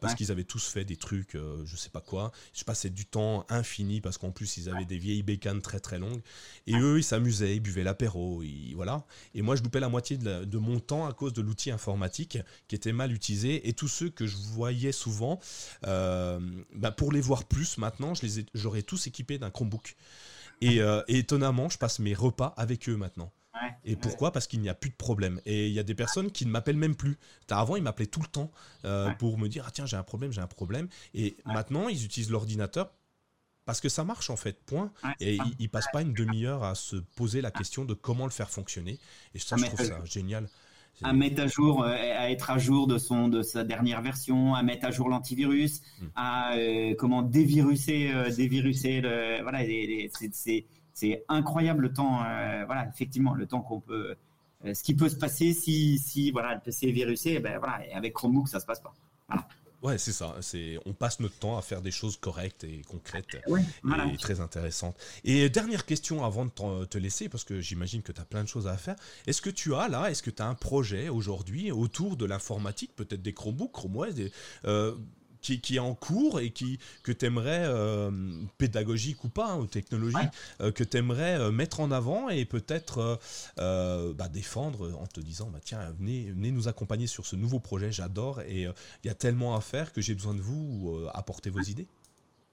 [0.00, 2.32] parce qu'ils avaient tous fait des trucs, je sais pas quoi.
[2.54, 6.00] Je passais du temps infini parce qu'en plus ils avaient des vieilles bécanes très très
[6.00, 6.22] longues,
[6.66, 8.42] et eux ils s'amusaient, ils buvaient l'apéro,
[8.74, 9.04] voilà.
[9.34, 11.83] Et moi, je loupais la moitié de, de mon temps à cause de l'outil informatique
[11.84, 15.38] informatique qui étaient mal utilisés et tous ceux que je voyais souvent,
[15.86, 16.40] euh,
[16.74, 19.96] bah, pour les voir plus maintenant, je les j'aurais tous équipés d'un Chromebook.
[20.62, 23.32] Euh, et, étonnamment, je passe mes repas avec eux maintenant.
[23.84, 24.32] et pourquoi?
[24.32, 25.40] Parce qu'il n'y a plus de problème.
[25.46, 27.18] Et il y a des personnes qui ne m'appellent même plus.
[27.50, 28.50] Avant, ils m'appelaient tout le temps
[28.84, 30.88] euh, pour me dire ah tiens j'ai un problème, j'ai un problème.
[31.12, 32.90] Et maintenant, ils utilisent l'ordinateur
[33.64, 34.92] parce que ça marche en fait, point.
[35.20, 38.30] Et ils, ils passent pas une demi-heure à se poser la question de comment le
[38.30, 38.98] faire fonctionner.
[39.34, 40.48] Et ça, je trouve ça génial
[41.02, 44.54] à mettre à jour, euh, à être à jour de son de sa dernière version,
[44.54, 46.06] à mettre à jour l'antivirus, hmm.
[46.14, 49.60] à euh, comment déviruser, euh, déviruser le, voilà,
[50.12, 50.66] c'est
[50.96, 52.18] c'est incroyable le temps,
[52.66, 54.14] voilà, effectivement, le temps qu'on peut,
[54.64, 57.92] ce qui peut se passer si si voilà le PC est virusé, ben voilà, et
[57.92, 58.94] avec Chromebook ça se passe pas.
[59.28, 59.48] Voilà.
[59.84, 60.34] Ouais, c'est ça.
[60.40, 64.96] C'est, on passe notre temps à faire des choses correctes et concrètes et très intéressantes.
[65.24, 68.48] Et dernière question avant de te laisser, parce que j'imagine que tu as plein de
[68.48, 68.96] choses à faire.
[69.26, 72.96] Est-ce que tu as là, est-ce que tu as un projet aujourd'hui autour de l'informatique,
[72.96, 74.14] peut-être des Chromebooks, Chrome OS,
[74.64, 74.94] euh,
[75.44, 78.10] qui, est en cours et qui, que tu aimerais, euh,
[78.58, 80.30] pédagogique ou pas, hein, ou technologique,
[80.60, 83.20] euh, que tu aimerais euh, mettre en avant et peut-être
[83.56, 87.92] bah, défendre en te disant bah, tiens, venez, venez nous accompagner sur ce nouveau projet,
[87.92, 91.60] j'adore et il y a tellement à faire que j'ai besoin de vous, apporter vos
[91.60, 91.86] idées.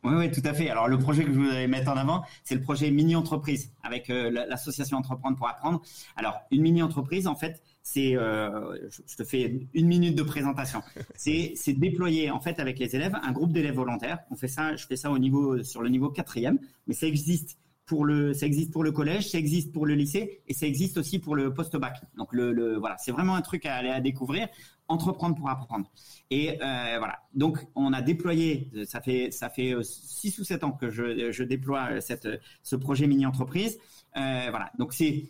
[0.03, 0.67] Oui, oui, tout à fait.
[0.69, 4.97] Alors, le projet que je voudrais mettre en avant, c'est le projet mini-entreprise avec l'association
[4.97, 5.81] Entreprendre pour apprendre.
[6.15, 8.77] Alors, une mini-entreprise, en fait, c'est, euh,
[9.07, 10.81] je te fais une minute de présentation.
[11.15, 14.19] C'est, c'est déployer en fait avec les élèves un groupe d'élèves volontaires.
[14.29, 17.57] On fait ça, je fais ça au niveau sur le niveau quatrième, mais ça existe
[17.85, 20.97] pour le, ça existe pour le collège, ça existe pour le lycée et ça existe
[20.97, 21.97] aussi pour le post-bac.
[22.15, 24.47] Donc le, voilà, c'est vraiment un truc à aller à découvrir.
[24.87, 25.89] Entreprendre pour apprendre.
[26.29, 27.19] Et euh, voilà.
[27.33, 31.31] Donc on a déployé, ça fait ça fait euh, six ou sept ans que je,
[31.31, 32.27] je déploie cette
[32.61, 33.79] ce projet mini entreprise.
[34.13, 34.69] Voilà.
[34.77, 35.29] Donc c'est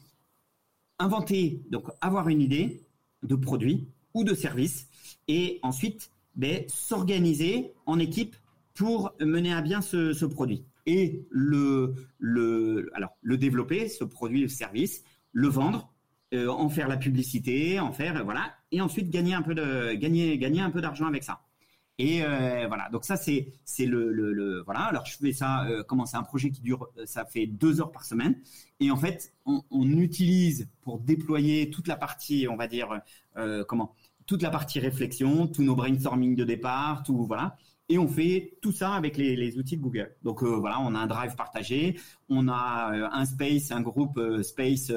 [1.01, 2.81] inventer, donc avoir une idée
[3.23, 4.87] de produit ou de service,
[5.27, 8.35] et ensuite ben, s'organiser en équipe
[8.73, 14.49] pour mener à bien ce, produit et le, le, alors, le développer, ce produit ou
[14.49, 15.91] service, le vendre,
[16.33, 20.37] euh, en faire la publicité, en faire voilà, et ensuite gagner un peu de gagner
[20.37, 21.41] gagner un peu d'argent avec ça.
[21.97, 24.81] Et euh, voilà, donc ça c'est c'est le, voilà.
[24.81, 25.65] Alors je fais ça.
[25.67, 28.39] Euh, comment c'est un projet qui dure, euh, ça fait deux heures par semaine.
[28.79, 29.61] Et en fait, on,
[29.91, 33.01] utilise pour déployer toute la partie, on va dire
[33.67, 33.93] comment,
[34.25, 37.55] toute la partie réflexion, tous nos brainstorming de départ, tout voilà.
[37.89, 40.15] Et on fait tout ça avec les, les outils de Google.
[40.23, 44.91] Donc voilà, on a un drive partagé, on a un space, un groupe space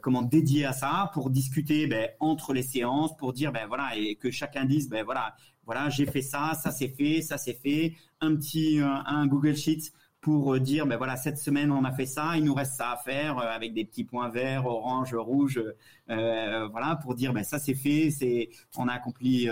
[0.00, 4.14] comment dédié à ça pour discuter ben, entre les séances, pour dire ben voilà et
[4.14, 5.34] que chacun dise ben voilà
[5.66, 9.56] voilà, j'ai fait ça, ça c'est fait, ça c'est fait, un petit euh, un Google
[9.56, 9.92] Sheets
[10.24, 12.92] pour euh, dire ben voilà cette semaine on a fait ça, il nous reste ça
[12.92, 15.62] à faire euh, avec des petits points verts, orange, rouge,
[16.08, 18.48] euh, voilà pour dire ben ça c'est fait, c'est
[18.78, 19.48] on a accompli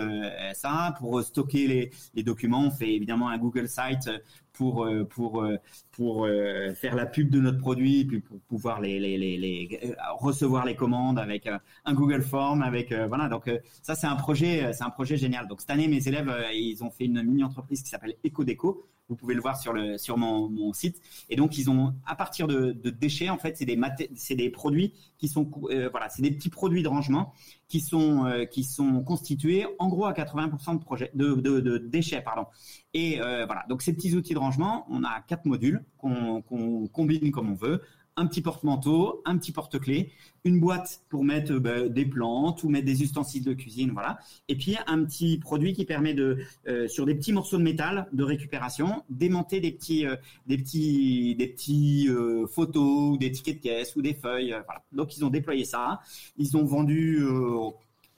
[0.54, 0.94] ça.
[0.98, 4.10] Pour stocker les, les, documents, on fait évidemment un Google Site
[4.62, 5.44] pour pour
[5.90, 6.28] pour
[6.74, 11.18] faire la pub de notre produit puis pour pouvoir les, les, les, recevoir les commandes
[11.18, 11.48] avec
[11.84, 13.50] un Google Form avec voilà donc
[13.82, 16.90] ça c'est un projet c'est un projet génial donc cette année mes élèves ils ont
[16.90, 20.48] fait une mini entreprise qui s'appelle EcoDeco Vous pouvez le voir sur le sur mon,
[20.48, 21.00] mon site.
[21.28, 23.78] Et donc ils ont à partir de, de déchets en fait c'est des
[24.14, 27.34] c'est des produits qui sont euh, voilà c'est des petits produits de rangement
[27.68, 31.78] qui sont euh, qui sont constitués en gros à 80% de projets de, de, de,
[31.78, 32.46] déchets pardon.
[32.95, 36.43] Et euh, voilà donc ces petits outils de rangement on a quatre modules qu'on
[36.93, 37.80] combine comme on veut
[38.16, 40.12] un petit porte-manteau, un petit porte-clés,
[40.45, 44.18] une boîte pour mettre bah, des plantes ou mettre des ustensiles de cuisine, voilà.
[44.49, 46.38] Et puis un petit produit qui permet de,
[46.68, 50.16] euh, sur des petits morceaux de métal de récupération, démonter des petits, euh,
[50.47, 54.55] des petits, des petits euh, photos ou des tickets de caisse ou des feuilles.
[54.93, 56.01] Donc ils ont déployé ça.
[56.36, 57.24] Ils ont vendu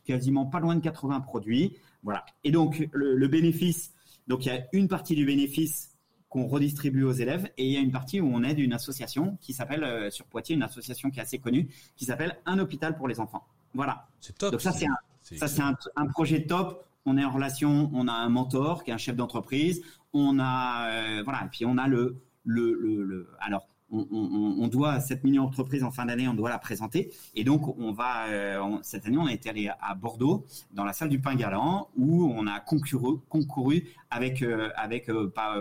[0.05, 2.25] quasiment pas loin de 80 produits, voilà.
[2.43, 3.94] Et donc le bénéfice,
[4.27, 5.95] donc il y a une partie du bénéfice
[6.35, 7.49] qu'on redistribue aux élèves.
[7.57, 10.27] Et il y a une partie où on aide une association qui s'appelle, euh, sur
[10.27, 13.47] Poitiers, une association qui est assez connue, qui s'appelle Un hôpital pour les enfants.
[13.73, 14.09] Voilà.
[14.21, 14.51] C'est top.
[14.51, 16.85] Donc ça, c'est un, ça, c'est un, projet top.
[17.07, 19.83] On est en relation, on a un mentor qui est un chef d'entreprise.
[20.13, 25.01] On a, euh, voilà, et puis on a le, le, le, le alors, on, doit
[25.01, 27.13] cette mini entreprise en fin d'année, on doit la présenter.
[27.35, 30.93] Et donc, on va euh, cette année, on a été allé à Bordeaux dans la
[30.93, 35.57] salle du Pain Galant où on a concouru, avec euh, avec euh, pas,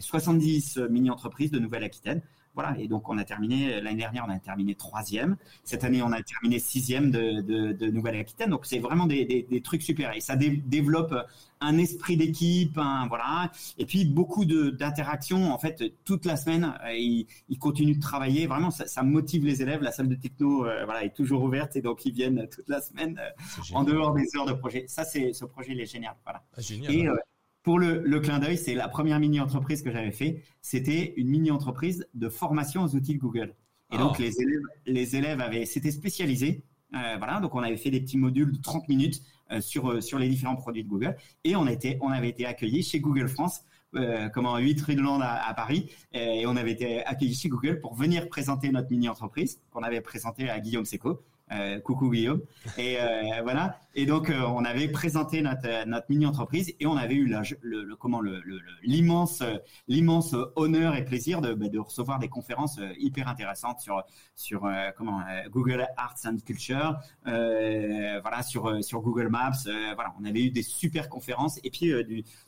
[0.00, 2.22] 70 ben, mini entreprises de Nouvelle-Aquitaine
[2.54, 5.36] voilà, et donc on a terminé l'année dernière, on a terminé troisième.
[5.64, 8.50] Cette année, on a terminé sixième de, de, de Nouvelle-Aquitaine.
[8.50, 11.14] Donc c'est vraiment des, des, des, trucs super et ça développe
[11.60, 13.50] un esprit d'équipe, voilà.
[13.78, 15.52] Et puis beaucoup d'interactions.
[15.52, 18.46] En fait, toute la semaine, euh, ils, ils, continuent de travailler.
[18.46, 19.82] Vraiment, ça, ça, motive les élèves.
[19.82, 22.80] La salle de techno, euh, voilà, est toujours ouverte et donc ils viennent toute la
[22.80, 24.84] semaine euh, en dehors des heures de projet.
[24.88, 26.42] Ça, c'est ce projet, il est génial, voilà.
[26.56, 26.92] Ah, génial.
[26.94, 27.08] Et,
[27.64, 30.44] pour le, le clin d'œil, c'est la première mini-entreprise que j'avais fait.
[30.60, 33.54] C'était une mini-entreprise de formation aux outils de Google.
[33.90, 34.22] Et donc, oh.
[34.22, 36.62] les élèves, les élèves avaient, s'étaient spécialisés.
[36.94, 40.00] Euh, voilà, donc on avait fait des petits modules de 30 minutes euh, sur, euh,
[40.00, 41.16] sur les différents produits de Google.
[41.42, 43.62] Et on, était, on avait été accueillis chez Google France,
[43.94, 45.90] euh, comment 8 rue de Londres à, à, Paris.
[46.12, 50.50] Et on avait été accueillis chez Google pour venir présenter notre mini-entreprise qu'on avait présentée
[50.50, 51.22] à Guillaume Seco.
[51.52, 52.40] Euh, coucou Guillaume.
[52.78, 57.30] Et euh, donc euh, on avait présenté notre mini entreprise et on avait eu
[58.82, 59.42] l'immense
[60.56, 63.86] honneur et plaisir de, bah, recevoir des conférences hyper intéressantes
[64.34, 64.62] sur
[64.96, 65.20] comment
[65.50, 69.68] Google Arts and Culture, voilà sur Google Maps.
[70.18, 71.92] on avait eu des super conférences et puis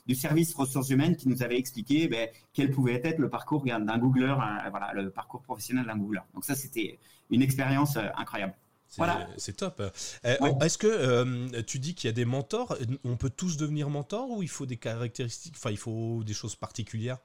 [0.07, 2.17] du, service ressources humaines qui nous avait expliqué bah,
[2.51, 4.35] quel pouvait être le parcours d'un Googler,
[4.71, 6.21] voilà le parcours professionnel d'un Googler.
[6.33, 6.97] Donc ça c'était
[7.29, 8.55] une expérience incroyable.
[9.37, 9.81] C'est top.
[10.25, 13.89] Euh, est-ce que euh, tu dis qu'il y a des mentors On peut tous devenir
[13.89, 17.17] mentor ou il faut des caractéristiques, enfin il faut des choses particulières?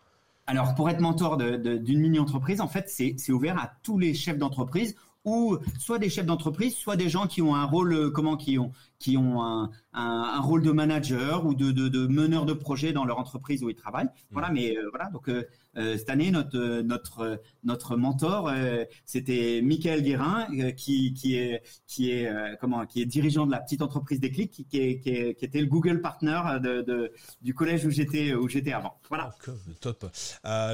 [0.46, 4.96] Alors pour être mentor d'une mini-entreprise, en fait c'est ouvert à tous les chefs d'entreprise
[5.24, 8.58] ou soit des chefs d'entreprise, soit des gens qui ont un rôle, euh, comment, qui
[8.58, 8.72] ont,
[9.02, 13.04] qui ont un, un, rôle de manager ou de, de, de, meneur de projet dans
[13.04, 14.06] leur entreprise où ils travaillent.
[14.06, 14.32] Mmh.
[14.32, 15.28] Voilà, mais voilà, donc
[15.76, 21.62] euh, cette année, notre notre notre mentor, euh, c'était Michael Guérin, euh, qui qui est
[21.86, 22.30] qui est
[22.60, 26.02] comment qui est dirigeant de la petite entreprise Déclic, qui qui, qui, était le Google
[26.02, 29.00] partner de, de du collège où j'étais où j'étais avant.
[29.08, 29.34] Voilà.
[29.80, 30.06] top.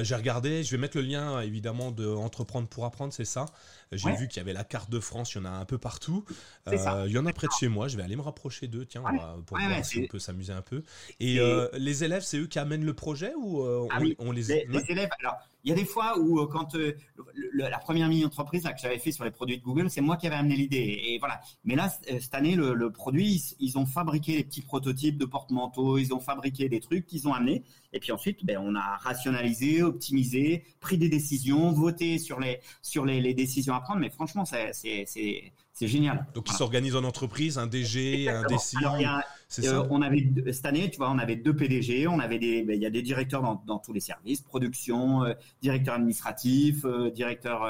[0.03, 3.47] J'ai regardé, je vais mettre le lien évidemment de Entreprendre pour apprendre, c'est ça?
[3.93, 5.79] J'ai vu qu'il y avait la carte de France, il y en a un peu
[5.79, 6.25] partout.
[6.71, 9.03] il y en a près de chez moi, je vais aller me rapprocher d'eux, tiens,
[9.47, 10.83] pour voir si on peut s'amuser un peu.
[11.21, 11.39] Et
[11.75, 15.71] les élèves, c'est eux qui amènent le projet ou ah on, les élèves, alors il
[15.71, 16.95] y a des fois où euh, quand euh,
[17.53, 20.27] la première mini entreprise que j'avais fait sur les produits de Google, c'est moi qui
[20.27, 21.41] avais amené l'idée et voilà.
[21.65, 25.99] Mais là euh, cette année le, produit, ils, ont fabriqué des petits prototypes de porte-manteaux,
[25.99, 29.83] ils ont fabriqué des trucs qu'ils ont amenés et puis ensuite ben, on a rationalisé,
[29.83, 34.01] optimisé, pris des décisions, voté sur les sur les, les décisions à prendre.
[34.01, 36.27] Mais franchement, c'est c'est génial.
[36.35, 38.75] Donc, ils s'organisent en entreprise, un DG, un DC.
[39.65, 42.77] Euh, on avait cette année, tu vois, on avait deux PDG, on avait des, ben,
[42.77, 45.33] il y a des directeurs dans, dans tous les services, production, euh,
[45.63, 47.67] directeur administratif, euh, directeur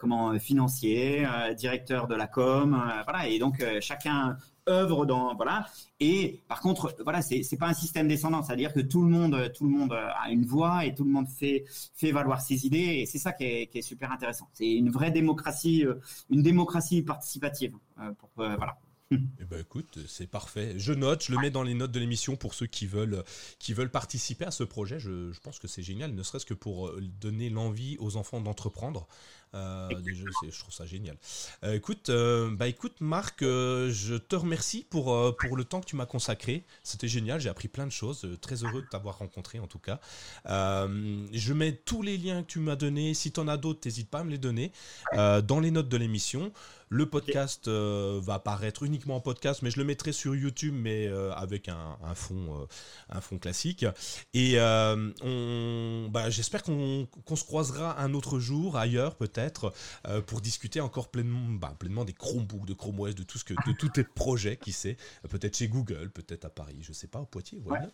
[0.00, 1.26] comment financier,
[1.56, 3.28] directeur de la com, voilà.
[3.28, 4.36] Et donc chacun
[4.68, 5.66] œuvre dans voilà.
[6.00, 8.42] Et par contre voilà c'est c'est pas un système descendant.
[8.42, 11.04] C'est à dire que tout le monde tout le monde a une voix et tout
[11.04, 13.00] le monde fait fait valoir ses idées.
[13.00, 14.48] Et c'est ça qui est, qui est super intéressant.
[14.52, 15.84] C'est une vraie démocratie
[16.30, 17.74] une démocratie participative
[18.18, 18.76] pour voilà
[19.10, 20.74] eh ben écoute, c'est parfait.
[20.76, 23.24] Je note, je le mets dans les notes de l'émission pour ceux qui veulent,
[23.58, 24.98] qui veulent participer à ce projet.
[24.98, 28.40] Je, je pense que c'est génial, ne serait-ce que pour euh, donner l'envie aux enfants
[28.40, 29.08] d'entreprendre.
[29.54, 29.88] Euh,
[30.50, 31.16] je trouve ça génial.
[31.64, 35.96] Euh, écoute, euh, bah écoute Marc, je te remercie pour, pour le temps que tu
[35.96, 36.64] m'as consacré.
[36.82, 38.28] C'était génial, j'ai appris plein de choses.
[38.40, 40.00] Très heureux de t'avoir rencontré en tout cas.
[40.46, 43.14] je mets tous les liens que tu m'as donnés.
[43.14, 44.72] Si tu en as d'autres, n'hésite pas à me les donner
[45.14, 46.52] dans les notes de l'émission.
[46.88, 51.68] Le podcast va apparaître uniquement en podcast, mais je le mettrai sur YouTube, mais avec
[51.68, 52.66] un, fond,
[53.08, 53.84] un fond classique.
[54.34, 59.72] Et bah, j'espère qu'on se croisera un autre jour ailleurs, peut-être,
[60.26, 63.54] pour discuter encore pleinement, bah, pleinement des Chromebooks, de Chrome OS, de tout ce que,
[63.54, 64.96] de tous tes projets, qui sait,
[65.28, 67.88] peut-être chez Google, peut-être à Paris, je sais pas, au Poitiers, voilà.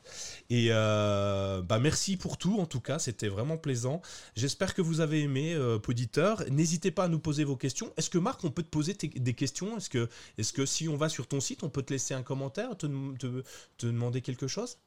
[0.51, 4.03] Et bah merci pour tout, en tout cas, c'était vraiment plaisant.
[4.37, 6.45] J'espère que vous avez aimé, euh, auditeur.
[6.51, 7.93] N'hésitez pas à nous poser vos questions.
[7.97, 9.77] Est-ce que Marc, on peut te poser des questions.
[9.77, 10.09] Est-ce que,
[10.39, 12.87] est que si on va sur ton site, on peut te laisser un commentaire, te,
[13.19, 14.79] te, demander quelque chose?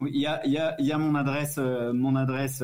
[0.00, 2.62] Oui, il y a, y, a, y a, mon adresse, euh, mon adresse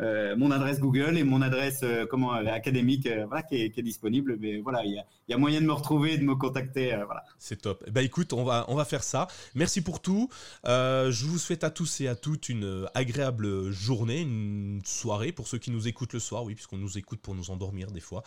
[0.00, 4.36] euh, mon adresse Google et mon adresse euh, comment euh, académique voilà, qui est, disponible.
[4.40, 6.94] Mais voilà, il y a, moyen de me retrouver, de me contacter.
[7.06, 7.24] voilà.
[7.38, 7.88] C'est top.
[7.90, 9.28] Bah écoute, on va, on va faire ça.
[9.54, 10.28] Merci pour tout.
[10.64, 15.58] je vous souhaite à tous et à toutes une agréable journée, une soirée pour ceux
[15.58, 18.22] qui nous écoutent le soir, oui, puisqu'on nous écoute pour nous endormir des fois.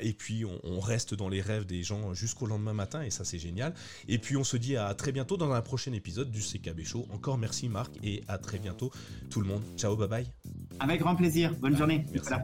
[0.00, 3.38] et puis on, reste dans les rêves des gens jusqu'au lendemain matin et ça c'est
[3.38, 3.74] génial.
[4.06, 7.06] Et puis on se dit à très bientôt dans un prochain épisode du CKB Show.
[7.12, 8.90] Encore merci Marc et à très bientôt
[9.28, 9.62] tout le monde.
[9.76, 10.77] Ciao, bye bye.
[10.80, 11.54] Avec grand plaisir.
[11.60, 12.04] Bonne journée.
[12.12, 12.34] Merci.